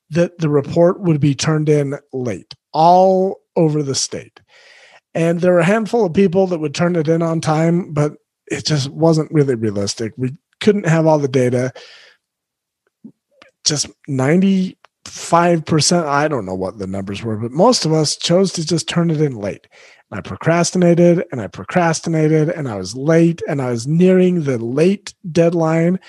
that 0.09 0.37
the 0.39 0.49
report 0.49 1.01
would 1.01 1.19
be 1.19 1.35
turned 1.35 1.69
in 1.69 1.97
late 2.13 2.53
all 2.73 3.41
over 3.55 3.83
the 3.83 3.95
state. 3.95 4.39
And 5.13 5.41
there 5.41 5.53
were 5.53 5.59
a 5.59 5.65
handful 5.65 6.05
of 6.05 6.13
people 6.13 6.47
that 6.47 6.59
would 6.59 6.75
turn 6.75 6.95
it 6.95 7.07
in 7.07 7.21
on 7.21 7.41
time, 7.41 7.93
but 7.93 8.13
it 8.47 8.65
just 8.65 8.89
wasn't 8.89 9.31
really 9.31 9.55
realistic. 9.55 10.13
We 10.17 10.35
couldn't 10.59 10.87
have 10.87 11.05
all 11.05 11.19
the 11.19 11.27
data. 11.27 11.71
Just 13.65 13.87
95%, 14.09 16.05
I 16.05 16.27
don't 16.27 16.45
know 16.45 16.55
what 16.55 16.77
the 16.77 16.87
numbers 16.87 17.23
were, 17.23 17.37
but 17.37 17.51
most 17.51 17.85
of 17.85 17.93
us 17.93 18.15
chose 18.15 18.53
to 18.53 18.65
just 18.65 18.87
turn 18.87 19.09
it 19.09 19.21
in 19.21 19.35
late. 19.35 19.67
And 20.11 20.19
I 20.19 20.21
procrastinated 20.21 21.25
and 21.31 21.41
I 21.41 21.47
procrastinated 21.47 22.49
and 22.49 22.67
I 22.67 22.75
was 22.75 22.95
late 22.95 23.41
and 23.47 23.61
I 23.61 23.69
was 23.69 23.87
nearing 23.87 24.43
the 24.43 24.57
late 24.57 25.13
deadline. 25.31 25.99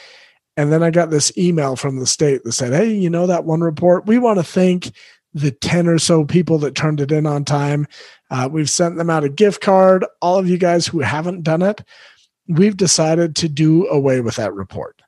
And 0.57 0.73
then 0.73 0.83
I 0.83 0.91
got 0.91 1.11
this 1.11 1.37
email 1.39 1.77
from 1.77 1.99
the 1.99 2.07
state 2.07 2.45
that 2.45 2.53
said, 2.53 2.73
Hey, 2.73 2.93
you 2.93 3.11
know 3.11 3.27
that 3.27 3.45
one 3.45 3.61
report? 3.61 4.07
We 4.07 4.19
want 4.19 4.39
to 4.39 4.45
thank 4.45 4.93
the 5.33 5.51
10 5.51 5.87
or 5.87 5.99
so 5.99 6.25
people 6.25 6.59
that 6.59 6.75
turned 6.75 7.01
it 7.01 7.13
in 7.13 7.27
on 7.27 7.45
time. 7.45 7.87
Uh, 8.31 8.49
we've 8.51 8.71
sent 8.71 8.97
them 8.97 9.11
out 9.11 9.25
a 9.25 9.29
gift 9.29 9.61
card. 9.61 10.05
All 10.21 10.39
of 10.39 10.49
you 10.49 10.59
guys 10.59 10.87
who 10.87 11.01
haven't 11.01 11.43
done 11.43 11.63
it, 11.63 11.83
we've 12.49 12.77
decided 12.77 13.37
to 13.37 13.49
do 13.49 13.87
away 13.89 14.21
with 14.21 14.37
that 14.37 14.55
report. 14.55 15.01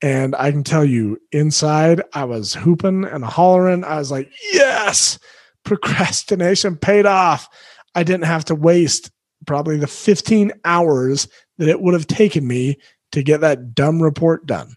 And 0.00 0.34
I 0.34 0.50
can 0.50 0.64
tell 0.64 0.84
you, 0.84 1.16
inside, 1.30 2.02
I 2.12 2.24
was 2.24 2.54
hooping 2.54 3.04
and 3.04 3.24
hollering. 3.24 3.84
I 3.84 3.98
was 3.98 4.10
like, 4.10 4.32
yes, 4.52 5.18
procrastination 5.64 6.76
paid 6.76 7.06
off. 7.06 7.48
I 7.94 8.02
didn't 8.02 8.24
have 8.24 8.44
to 8.46 8.56
waste 8.56 9.12
probably 9.46 9.76
the 9.76 9.86
15 9.86 10.52
hours 10.64 11.28
that 11.58 11.68
it 11.68 11.80
would 11.80 11.94
have 11.94 12.08
taken 12.08 12.46
me 12.46 12.78
to 13.12 13.22
get 13.22 13.40
that 13.40 13.74
dumb 13.74 14.02
report 14.02 14.46
done. 14.46 14.76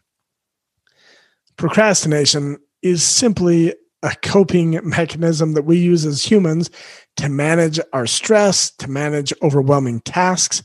Procrastination 1.57 2.57
is 2.81 3.03
simply 3.03 3.73
a 4.03 4.15
coping 4.21 4.79
mechanism 4.83 5.53
that 5.53 5.63
we 5.63 5.77
use 5.77 6.05
as 6.05 6.23
humans 6.23 6.69
to 7.17 7.29
manage 7.29 7.79
our 7.91 8.05
stress, 8.05 8.69
to 8.69 8.89
manage 8.89 9.33
overwhelming 9.41 10.01
tasks. 10.01 10.61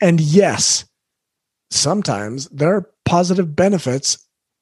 And 0.00 0.20
yes, 0.20 0.84
sometimes 1.70 2.48
there 2.50 2.72
are 2.72 2.90
positive 3.04 3.56
benefits 3.56 4.18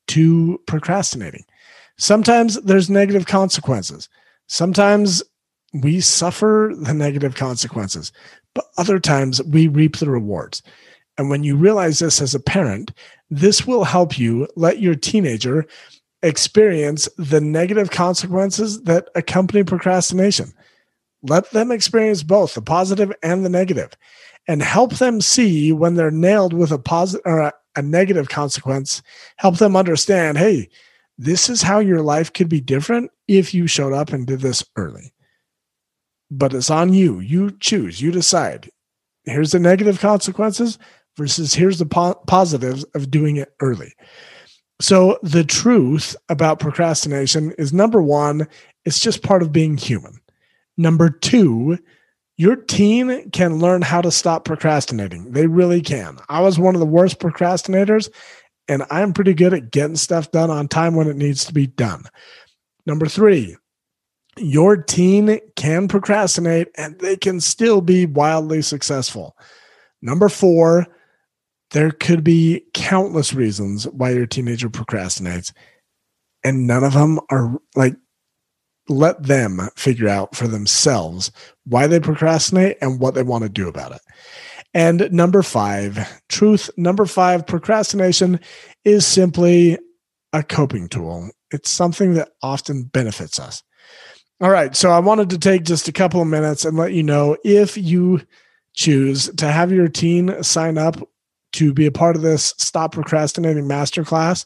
to 0.08 0.58
procrastinating. 0.66 1.44
Sometimes 1.98 2.60
there's 2.62 2.88
negative 2.88 3.26
consequences. 3.26 4.08
Sometimes 4.48 5.22
we 5.74 6.00
suffer 6.00 6.72
the 6.74 6.94
negative 6.94 7.34
consequences, 7.34 8.12
but 8.54 8.64
other 8.78 8.98
times 8.98 9.42
we 9.42 9.68
reap 9.68 9.98
the 9.98 10.10
rewards. 10.10 10.62
And 11.18 11.28
when 11.30 11.44
you 11.44 11.56
realize 11.56 11.98
this 11.98 12.20
as 12.20 12.34
a 12.34 12.40
parent, 12.40 12.92
this 13.30 13.66
will 13.66 13.84
help 13.84 14.18
you 14.18 14.48
let 14.56 14.80
your 14.80 14.94
teenager 14.94 15.66
experience 16.22 17.08
the 17.18 17.40
negative 17.40 17.90
consequences 17.90 18.82
that 18.82 19.08
accompany 19.14 19.64
procrastination. 19.64 20.52
Let 21.22 21.50
them 21.50 21.70
experience 21.70 22.22
both 22.22 22.54
the 22.54 22.62
positive 22.62 23.12
and 23.22 23.44
the 23.44 23.50
negative 23.50 23.92
and 24.48 24.62
help 24.62 24.94
them 24.94 25.20
see 25.20 25.72
when 25.72 25.94
they're 25.94 26.10
nailed 26.10 26.52
with 26.52 26.72
a 26.72 26.78
positive 26.78 27.22
or 27.24 27.40
a, 27.40 27.52
a 27.76 27.82
negative 27.82 28.28
consequence, 28.28 29.02
help 29.36 29.58
them 29.58 29.76
understand, 29.76 30.38
hey, 30.38 30.68
this 31.18 31.48
is 31.48 31.62
how 31.62 31.78
your 31.78 32.02
life 32.02 32.32
could 32.32 32.48
be 32.48 32.60
different 32.60 33.10
if 33.28 33.54
you 33.54 33.66
showed 33.66 33.92
up 33.92 34.12
and 34.12 34.26
did 34.26 34.40
this 34.40 34.64
early 34.76 35.12
but 36.32 36.54
it's 36.54 36.70
on 36.70 36.94
you. 36.94 37.20
You 37.20 37.50
choose, 37.60 38.00
you 38.00 38.10
decide. 38.10 38.70
Here's 39.24 39.52
the 39.52 39.58
negative 39.58 40.00
consequences 40.00 40.78
versus 41.16 41.54
here's 41.54 41.78
the 41.78 41.86
po- 41.86 42.20
positives 42.26 42.84
of 42.94 43.10
doing 43.10 43.36
it 43.36 43.54
early. 43.60 43.92
So, 44.80 45.18
the 45.22 45.44
truth 45.44 46.16
about 46.28 46.58
procrastination 46.58 47.52
is 47.52 47.72
number 47.72 48.02
one, 48.02 48.48
it's 48.84 48.98
just 48.98 49.22
part 49.22 49.42
of 49.42 49.52
being 49.52 49.76
human. 49.76 50.18
Number 50.76 51.08
two, 51.08 51.78
your 52.36 52.56
teen 52.56 53.30
can 53.30 53.60
learn 53.60 53.82
how 53.82 54.00
to 54.00 54.10
stop 54.10 54.44
procrastinating. 54.44 55.30
They 55.32 55.46
really 55.46 55.82
can. 55.82 56.18
I 56.28 56.40
was 56.40 56.58
one 56.58 56.74
of 56.74 56.80
the 56.80 56.86
worst 56.86 57.20
procrastinators, 57.20 58.10
and 58.66 58.82
I'm 58.90 59.12
pretty 59.12 59.34
good 59.34 59.54
at 59.54 59.70
getting 59.70 59.96
stuff 59.96 60.30
done 60.32 60.50
on 60.50 60.66
time 60.66 60.96
when 60.96 61.06
it 61.06 61.16
needs 61.16 61.44
to 61.44 61.52
be 61.52 61.68
done. 61.68 62.04
Number 62.86 63.06
three, 63.06 63.56
your 64.38 64.76
teen 64.76 65.38
can 65.56 65.88
procrastinate 65.88 66.68
and 66.76 66.98
they 66.98 67.16
can 67.16 67.40
still 67.40 67.80
be 67.80 68.06
wildly 68.06 68.62
successful. 68.62 69.36
Number 70.00 70.28
four, 70.28 70.86
there 71.72 71.90
could 71.90 72.22
be 72.22 72.64
countless 72.74 73.34
reasons 73.34 73.86
why 73.88 74.10
your 74.10 74.26
teenager 74.26 74.68
procrastinates, 74.68 75.52
and 76.44 76.66
none 76.66 76.84
of 76.84 76.92
them 76.92 77.18
are 77.30 77.58
like, 77.74 77.96
let 78.88 79.22
them 79.22 79.60
figure 79.76 80.08
out 80.08 80.34
for 80.34 80.48
themselves 80.48 81.30
why 81.64 81.86
they 81.86 82.00
procrastinate 82.00 82.76
and 82.80 83.00
what 83.00 83.14
they 83.14 83.22
want 83.22 83.42
to 83.42 83.48
do 83.48 83.68
about 83.68 83.92
it. 83.92 84.00
And 84.74 85.10
number 85.12 85.42
five, 85.42 86.22
truth 86.28 86.70
number 86.76 87.06
five, 87.06 87.46
procrastination 87.46 88.40
is 88.84 89.06
simply 89.06 89.78
a 90.32 90.42
coping 90.42 90.88
tool. 90.88 91.30
It's 91.50 91.70
something 91.70 92.14
that 92.14 92.30
often 92.42 92.84
benefits 92.84 93.38
us. 93.38 93.62
All 94.40 94.50
right. 94.50 94.74
So 94.74 94.90
I 94.90 94.98
wanted 94.98 95.30
to 95.30 95.38
take 95.38 95.64
just 95.64 95.88
a 95.88 95.92
couple 95.92 96.20
of 96.20 96.26
minutes 96.26 96.64
and 96.64 96.76
let 96.76 96.92
you 96.92 97.02
know 97.02 97.36
if 97.44 97.76
you 97.76 98.22
choose 98.74 99.28
to 99.36 99.46
have 99.46 99.70
your 99.70 99.88
teen 99.88 100.42
sign 100.42 100.78
up 100.78 100.96
to 101.52 101.72
be 101.72 101.86
a 101.86 101.92
part 101.92 102.16
of 102.16 102.22
this 102.22 102.54
Stop 102.58 102.92
Procrastinating 102.92 103.64
Masterclass, 103.64 104.44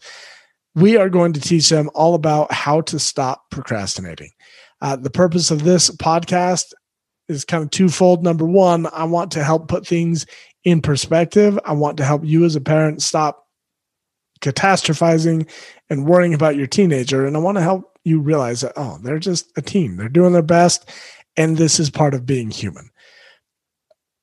we 0.74 0.96
are 0.96 1.08
going 1.08 1.32
to 1.32 1.40
teach 1.40 1.68
them 1.68 1.90
all 1.94 2.14
about 2.14 2.52
how 2.52 2.82
to 2.82 2.98
stop 2.98 3.50
procrastinating. 3.50 4.30
Uh, 4.82 4.96
the 4.96 5.10
purpose 5.10 5.50
of 5.50 5.64
this 5.64 5.90
podcast 5.90 6.74
is 7.28 7.44
kind 7.44 7.64
of 7.64 7.70
twofold. 7.70 8.22
Number 8.22 8.44
one, 8.44 8.86
I 8.92 9.04
want 9.04 9.32
to 9.32 9.42
help 9.42 9.68
put 9.68 9.86
things 9.86 10.26
in 10.64 10.82
perspective. 10.82 11.58
I 11.64 11.72
want 11.72 11.96
to 11.96 12.04
help 12.04 12.24
you 12.24 12.44
as 12.44 12.56
a 12.56 12.60
parent 12.60 13.02
stop 13.02 13.46
catastrophizing 14.40 15.48
and 15.88 16.06
worrying 16.06 16.34
about 16.34 16.56
your 16.56 16.66
teenager. 16.66 17.26
And 17.26 17.36
I 17.36 17.40
want 17.40 17.56
to 17.56 17.62
help 17.62 17.98
you 18.04 18.20
realize 18.20 18.60
that, 18.60 18.74
oh, 18.76 18.98
they're 19.02 19.18
just 19.18 19.50
a 19.56 19.62
team. 19.62 19.96
They're 19.96 20.08
doing 20.08 20.32
their 20.32 20.42
best. 20.42 20.90
And 21.36 21.56
this 21.56 21.80
is 21.80 21.90
part 21.90 22.14
of 22.14 22.26
being 22.26 22.50
human. 22.50 22.90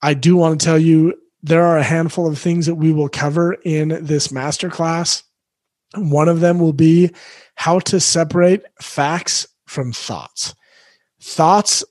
I 0.02 0.14
do 0.14 0.36
want 0.36 0.60
to 0.60 0.66
tell 0.66 0.78
you 0.78 1.16
there 1.44 1.64
are 1.64 1.78
a 1.78 1.84
handful 1.84 2.26
of 2.26 2.40
things 2.40 2.66
that 2.66 2.76
we 2.76 2.94
will 2.94 3.10
cover 3.10 3.54
in 3.66 3.90
this 4.02 4.30
masterclass. 4.30 5.24
One 5.96 6.30
of 6.30 6.40
them 6.40 6.58
will 6.58 6.74
be 6.74 7.12
how 7.56 7.80
to 7.80 8.00
separate 8.00 8.64
facts 8.82 9.46
from 9.68 9.92
thoughts. 9.92 10.56
Thoughts, 11.22 11.84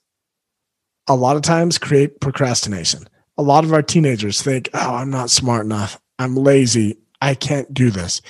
a 1.07 1.15
lot 1.15 1.37
of 1.37 1.43
times, 1.43 1.79
create 1.79 2.21
procrastination. 2.21 3.07
A 3.39 3.43
lot 3.43 3.65
of 3.65 3.73
our 3.73 3.83
teenagers 3.83 4.43
think, 4.43 4.71
oh, 4.75 4.95
I'm 4.95 5.11
not 5.11 5.31
smart 5.31 5.67
enough. 5.67 6.01
I'm 6.19 6.35
lazy. 6.35 6.99
I 7.21 7.35
can't 7.35 7.73
do 7.73 7.91
this. 7.91 8.21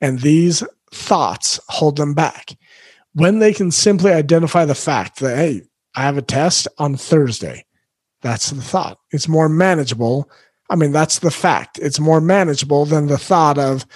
And 0.00 0.20
these 0.20 0.62
thoughts 0.92 1.58
hold 1.68 1.96
them 1.96 2.14
back 2.14 2.56
when 3.14 3.38
they 3.38 3.52
can 3.52 3.70
simply 3.70 4.12
identify 4.12 4.64
the 4.64 4.74
fact 4.74 5.20
that, 5.20 5.36
hey, 5.36 5.62
I 5.94 6.02
have 6.02 6.18
a 6.18 6.22
test 6.22 6.68
on 6.78 6.96
Thursday. 6.96 7.64
That's 8.20 8.50
the 8.50 8.60
thought. 8.60 8.98
It's 9.10 9.28
more 9.28 9.48
manageable. 9.48 10.30
I 10.68 10.76
mean, 10.76 10.92
that's 10.92 11.20
the 11.20 11.30
fact. 11.30 11.78
It's 11.80 12.00
more 12.00 12.20
manageable 12.20 12.84
than 12.86 13.06
the 13.06 13.18
thought 13.18 13.58
of, 13.58 13.86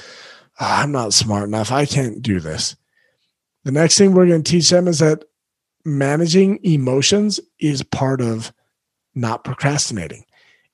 oh, 0.61 0.67
I'm 0.67 0.93
not 0.93 1.13
smart 1.13 1.45
enough. 1.45 1.73
I 1.73 1.87
can't 1.87 2.23
do 2.23 2.41
this. 2.41 2.77
The 3.65 3.73
next 3.73 3.99
thing 3.99 4.13
we're 4.13 4.29
going 4.29 4.43
to 4.43 4.51
teach 4.51 4.71
them 4.71 4.89
is 4.89 5.01
that 5.01 5.25
managing 5.85 6.61
emotions 6.63 7.41
is 7.59 7.83
part 7.83 8.21
of 8.21 8.53
not 9.15 9.45
procrastinating. 9.45 10.25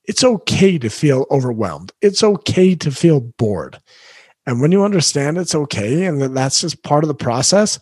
It's 0.05 0.23
okay 0.23 0.79
to 0.79 0.89
feel 0.89 1.27
overwhelmed. 1.31 1.93
It's 2.01 2.23
okay 2.23 2.75
to 2.77 2.91
feel 2.91 3.21
bored. 3.21 3.81
And 4.47 4.61
when 4.61 4.71
you 4.71 4.85
understand 4.85 5.39
it's 5.39 5.55
okay 5.55 6.05
and 6.05 6.23
that 6.23 6.35
that's 6.35 6.61
just 6.61 6.85
part 6.85 7.03
of 7.03 7.09
the 7.09 7.15
process, 7.15 7.81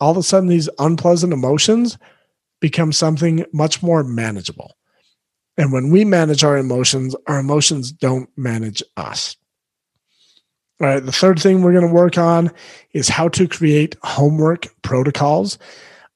all 0.00 0.10
of 0.10 0.16
a 0.16 0.22
sudden 0.22 0.48
these 0.48 0.68
unpleasant 0.78 1.32
emotions 1.32 1.96
become 2.60 2.92
something 2.92 3.44
much 3.52 3.82
more 3.82 4.02
manageable. 4.02 4.74
And 5.56 5.72
when 5.72 5.90
we 5.90 6.04
manage 6.04 6.42
our 6.42 6.56
emotions, 6.56 7.14
our 7.26 7.38
emotions 7.38 7.92
don't 7.92 8.28
manage 8.36 8.82
us. 8.96 9.36
All 10.80 10.88
right, 10.88 11.04
the 11.04 11.12
third 11.12 11.38
thing 11.38 11.62
we're 11.62 11.72
going 11.72 11.86
to 11.86 11.94
work 11.94 12.18
on 12.18 12.50
is 12.92 13.08
how 13.08 13.28
to 13.28 13.46
create 13.46 13.96
homework 14.02 14.66
protocols. 14.82 15.58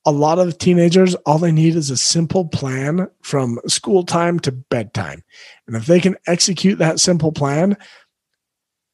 A 0.05 0.11
lot 0.11 0.41
of 0.41 0.59
teenagers, 0.59 1.15
all 1.27 1.39
they 1.39 1.53
need 1.53 1.77
is 1.77 1.91
a 1.91 1.97
simple 1.97 2.45
plan 2.47 3.09
from 3.23 3.61
school 3.69 4.05
time 4.05 4.41
to 4.41 4.53
bedtime. 4.53 5.23
And 5.67 5.77
if 5.77 5.87
they 5.87 6.01
can 6.01 6.17
execute 6.27 6.79
that 6.79 6.99
simple 6.99 7.31
plan, 7.31 7.77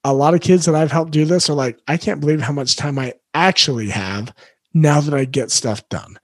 a 0.03 0.13
lot 0.13 0.35
of 0.35 0.43
kids 0.43 0.67
that 0.67 0.75
I've 0.75 0.93
helped 0.93 1.13
do 1.13 1.25
this 1.25 1.49
are 1.49 1.55
like, 1.55 1.79
I 1.89 1.97
can't 1.97 2.21
believe 2.21 2.43
how 2.43 2.53
much 2.53 2.77
time 2.77 2.99
I 2.99 3.15
actually 3.33 3.89
have 3.89 4.35
now 4.75 5.01
that 5.01 5.15
I 5.15 5.25
get 5.25 5.51
stuff 5.51 5.89
done. 5.89 6.19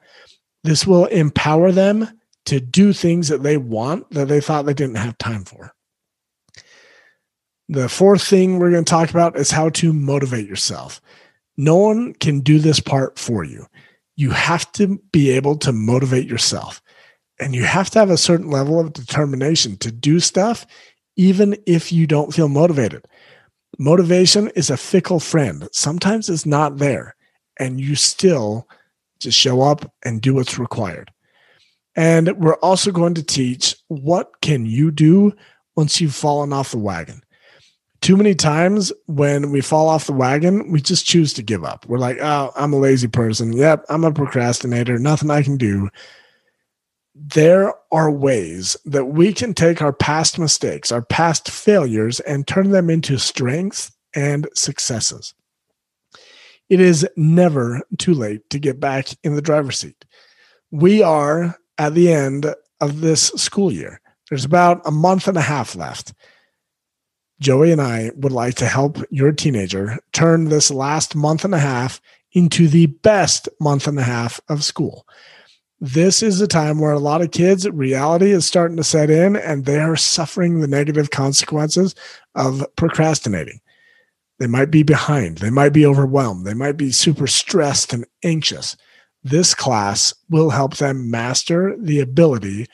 This 0.64 0.86
will 0.86 1.06
empower 1.06 1.72
them 1.72 2.08
to 2.50 2.58
do 2.60 2.92
things 2.92 3.28
that 3.28 3.44
they 3.44 3.56
want 3.56 4.10
that 4.10 4.26
they 4.26 4.40
thought 4.40 4.66
they 4.66 4.74
didn't 4.74 4.96
have 4.96 5.16
time 5.18 5.44
for. 5.44 5.72
The 7.68 7.88
fourth 7.88 8.24
thing 8.24 8.58
we're 8.58 8.72
going 8.72 8.84
to 8.84 8.90
talk 8.90 9.08
about 9.08 9.36
is 9.36 9.52
how 9.52 9.68
to 9.70 9.92
motivate 9.92 10.48
yourself. 10.48 11.00
No 11.56 11.76
one 11.76 12.12
can 12.14 12.40
do 12.40 12.58
this 12.58 12.80
part 12.80 13.20
for 13.20 13.44
you. 13.44 13.66
You 14.16 14.30
have 14.30 14.72
to 14.72 15.00
be 15.12 15.30
able 15.30 15.58
to 15.58 15.70
motivate 15.70 16.26
yourself. 16.26 16.82
And 17.38 17.54
you 17.54 17.62
have 17.62 17.88
to 17.90 18.00
have 18.00 18.10
a 18.10 18.18
certain 18.18 18.50
level 18.50 18.80
of 18.80 18.94
determination 18.94 19.76
to 19.76 19.92
do 19.92 20.18
stuff, 20.18 20.66
even 21.14 21.56
if 21.66 21.92
you 21.92 22.08
don't 22.08 22.34
feel 22.34 22.48
motivated. 22.48 23.04
Motivation 23.78 24.48
is 24.56 24.70
a 24.70 24.76
fickle 24.76 25.20
friend. 25.20 25.68
Sometimes 25.70 26.28
it's 26.28 26.46
not 26.46 26.78
there, 26.78 27.14
and 27.60 27.80
you 27.80 27.94
still 27.94 28.66
just 29.20 29.38
show 29.38 29.62
up 29.62 29.92
and 30.04 30.20
do 30.20 30.34
what's 30.34 30.58
required. 30.58 31.12
And 31.96 32.36
we're 32.38 32.56
also 32.56 32.90
going 32.92 33.14
to 33.14 33.22
teach 33.22 33.74
what 33.88 34.40
can 34.40 34.64
you 34.66 34.90
do 34.90 35.32
once 35.76 36.00
you've 36.00 36.14
fallen 36.14 36.52
off 36.52 36.70
the 36.70 36.78
wagon. 36.78 37.22
Too 38.00 38.16
many 38.16 38.34
times 38.34 38.92
when 39.06 39.50
we 39.50 39.60
fall 39.60 39.88
off 39.88 40.06
the 40.06 40.12
wagon, 40.12 40.70
we 40.70 40.80
just 40.80 41.04
choose 41.04 41.34
to 41.34 41.42
give 41.42 41.64
up. 41.64 41.84
We're 41.86 41.98
like, 41.98 42.18
oh, 42.20 42.50
I'm 42.56 42.72
a 42.72 42.78
lazy 42.78 43.08
person. 43.08 43.52
Yep, 43.52 43.84
I'm 43.90 44.04
a 44.04 44.12
procrastinator. 44.12 44.98
Nothing 44.98 45.30
I 45.30 45.42
can 45.42 45.58
do. 45.58 45.90
There 47.14 47.74
are 47.92 48.10
ways 48.10 48.76
that 48.86 49.06
we 49.06 49.34
can 49.34 49.52
take 49.52 49.82
our 49.82 49.92
past 49.92 50.38
mistakes, 50.38 50.90
our 50.90 51.02
past 51.02 51.50
failures, 51.50 52.20
and 52.20 52.46
turn 52.46 52.70
them 52.70 52.88
into 52.88 53.18
strengths 53.18 53.92
and 54.14 54.48
successes. 54.54 55.34
It 56.70 56.80
is 56.80 57.06
never 57.16 57.82
too 57.98 58.14
late 58.14 58.48
to 58.50 58.58
get 58.58 58.80
back 58.80 59.08
in 59.24 59.34
the 59.34 59.42
driver's 59.42 59.78
seat. 59.78 60.04
We 60.70 61.02
are 61.02 61.58
at 61.80 61.94
the 61.94 62.12
end 62.12 62.54
of 62.82 63.00
this 63.00 63.28
school 63.36 63.72
year. 63.72 64.02
There's 64.28 64.44
about 64.44 64.82
a 64.84 64.90
month 64.90 65.26
and 65.26 65.38
a 65.38 65.40
half 65.40 65.74
left. 65.74 66.12
Joey 67.40 67.72
and 67.72 67.80
I 67.80 68.10
would 68.16 68.32
like 68.32 68.56
to 68.56 68.66
help 68.66 68.98
your 69.10 69.32
teenager 69.32 69.98
turn 70.12 70.44
this 70.44 70.70
last 70.70 71.16
month 71.16 71.42
and 71.42 71.54
a 71.54 71.58
half 71.58 71.98
into 72.32 72.68
the 72.68 72.84
best 72.84 73.48
month 73.60 73.88
and 73.88 73.98
a 73.98 74.02
half 74.02 74.40
of 74.50 74.62
school. 74.62 75.06
This 75.80 76.22
is 76.22 76.38
a 76.42 76.46
time 76.46 76.80
where 76.80 76.92
a 76.92 76.98
lot 76.98 77.22
of 77.22 77.30
kids, 77.30 77.66
reality 77.70 78.30
is 78.30 78.44
starting 78.44 78.76
to 78.76 78.84
set 78.84 79.08
in 79.08 79.34
and 79.34 79.64
they 79.64 79.80
are 79.80 79.96
suffering 79.96 80.60
the 80.60 80.68
negative 80.68 81.08
consequences 81.10 81.94
of 82.34 82.62
procrastinating. 82.76 83.58
They 84.38 84.46
might 84.46 84.70
be 84.70 84.82
behind, 84.82 85.38
they 85.38 85.48
might 85.48 85.72
be 85.72 85.86
overwhelmed, 85.86 86.44
they 86.44 86.52
might 86.52 86.76
be 86.76 86.92
super 86.92 87.26
stressed 87.26 87.94
and 87.94 88.04
anxious. 88.22 88.76
This 89.22 89.54
class 89.54 90.14
will 90.28 90.50
help 90.50 90.76
them 90.76 91.10
master 91.10 91.76
the 91.78 92.00
ability 92.00 92.66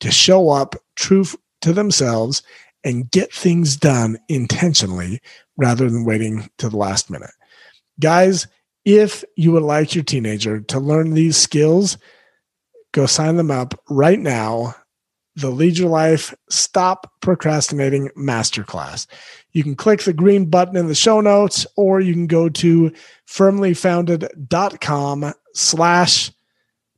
to 0.00 0.10
show 0.10 0.50
up 0.50 0.74
true 0.96 1.24
to 1.60 1.72
themselves 1.72 2.42
and 2.84 3.10
get 3.10 3.32
things 3.32 3.76
done 3.76 4.18
intentionally 4.28 5.20
rather 5.56 5.90
than 5.90 6.04
waiting 6.04 6.48
to 6.58 6.68
the 6.68 6.76
last 6.76 7.10
minute. 7.10 7.30
Guys, 8.00 8.46
if 8.84 9.24
you 9.36 9.52
would 9.52 9.62
like 9.62 9.94
your 9.94 10.04
teenager 10.04 10.60
to 10.60 10.80
learn 10.80 11.12
these 11.12 11.36
skills, 11.36 11.98
go 12.92 13.06
sign 13.06 13.36
them 13.36 13.50
up 13.50 13.78
right 13.90 14.18
now. 14.18 14.74
The 15.36 15.50
Lead 15.50 15.78
Your 15.78 15.90
Life 15.90 16.34
Stop 16.50 17.12
Procrastinating 17.20 18.08
Masterclass. 18.16 19.06
You 19.52 19.62
can 19.62 19.76
click 19.76 20.02
the 20.02 20.12
green 20.12 20.46
button 20.46 20.76
in 20.76 20.88
the 20.88 20.94
show 20.94 21.20
notes, 21.20 21.66
or 21.76 22.00
you 22.00 22.14
can 22.14 22.26
go 22.26 22.48
to 22.48 22.92
firmlyfounded.com 23.28 25.34
slash 25.54 26.30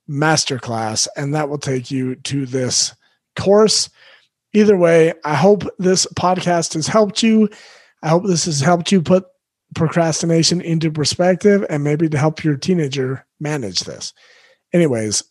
masterclass, 0.08 1.08
and 1.16 1.34
that 1.34 1.48
will 1.48 1.58
take 1.58 1.90
you 1.90 2.16
to 2.16 2.46
this 2.46 2.94
course 3.36 3.88
either 4.52 4.76
way, 4.76 5.14
I 5.24 5.34
hope 5.34 5.64
this 5.78 6.06
podcast 6.14 6.74
has 6.74 6.86
helped 6.86 7.22
you. 7.22 7.48
I 8.02 8.08
hope 8.08 8.24
this 8.26 8.44
has 8.44 8.60
helped 8.60 8.92
you 8.92 9.02
put 9.02 9.24
procrastination 9.74 10.60
into 10.60 10.90
perspective 10.90 11.64
and 11.70 11.82
maybe 11.82 12.08
to 12.08 12.18
help 12.18 12.44
your 12.44 12.56
teenager 12.56 13.24
manage 13.40 13.80
this. 13.80 14.12
Anyways, 14.72 15.24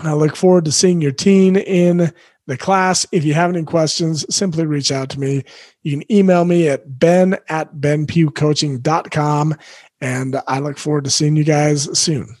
I 0.00 0.14
look 0.14 0.36
forward 0.36 0.64
to 0.66 0.72
seeing 0.72 1.00
your 1.00 1.12
teen 1.12 1.56
in 1.56 2.12
the 2.46 2.56
class. 2.56 3.06
If 3.12 3.24
you 3.24 3.34
have 3.34 3.50
any 3.50 3.64
questions, 3.64 4.24
simply 4.34 4.66
reach 4.66 4.92
out 4.92 5.10
to 5.10 5.20
me. 5.20 5.42
You 5.82 5.98
can 5.98 6.12
email 6.12 6.44
me 6.44 6.68
at 6.68 6.98
ben 6.98 7.36
at 7.48 7.74
benpughcoaching.com. 7.74 9.56
And 10.00 10.40
I 10.46 10.58
look 10.60 10.78
forward 10.78 11.04
to 11.04 11.10
seeing 11.10 11.36
you 11.36 11.44
guys 11.44 11.98
soon. 11.98 12.36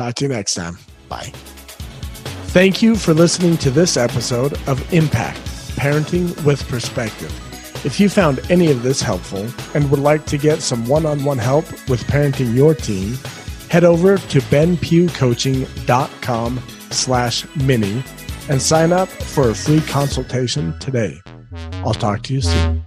Talk 0.00 0.14
to 0.14 0.24
you 0.24 0.30
next 0.30 0.54
time. 0.54 0.78
Bye. 1.10 1.30
Thank 2.54 2.80
you 2.80 2.96
for 2.96 3.12
listening 3.12 3.58
to 3.58 3.70
this 3.70 3.98
episode 3.98 4.54
of 4.66 4.94
Impact 4.94 5.38
Parenting 5.76 6.42
with 6.42 6.66
Perspective. 6.68 7.30
If 7.84 8.00
you 8.00 8.08
found 8.08 8.40
any 8.50 8.70
of 8.70 8.82
this 8.82 9.02
helpful 9.02 9.46
and 9.74 9.90
would 9.90 10.00
like 10.00 10.24
to 10.24 10.38
get 10.38 10.62
some 10.62 10.86
one-on-one 10.86 11.36
help 11.36 11.70
with 11.86 12.02
parenting 12.04 12.56
your 12.56 12.74
team, 12.74 13.18
head 13.68 13.84
over 13.84 14.16
to 14.16 14.40
benpughcoaching.com 14.40 16.60
slash 16.90 17.56
mini 17.56 18.02
and 18.48 18.62
sign 18.62 18.94
up 18.94 19.10
for 19.10 19.50
a 19.50 19.54
free 19.54 19.82
consultation 19.82 20.78
today. 20.78 21.20
I'll 21.84 21.92
talk 21.92 22.22
to 22.22 22.32
you 22.32 22.40
soon. 22.40 22.82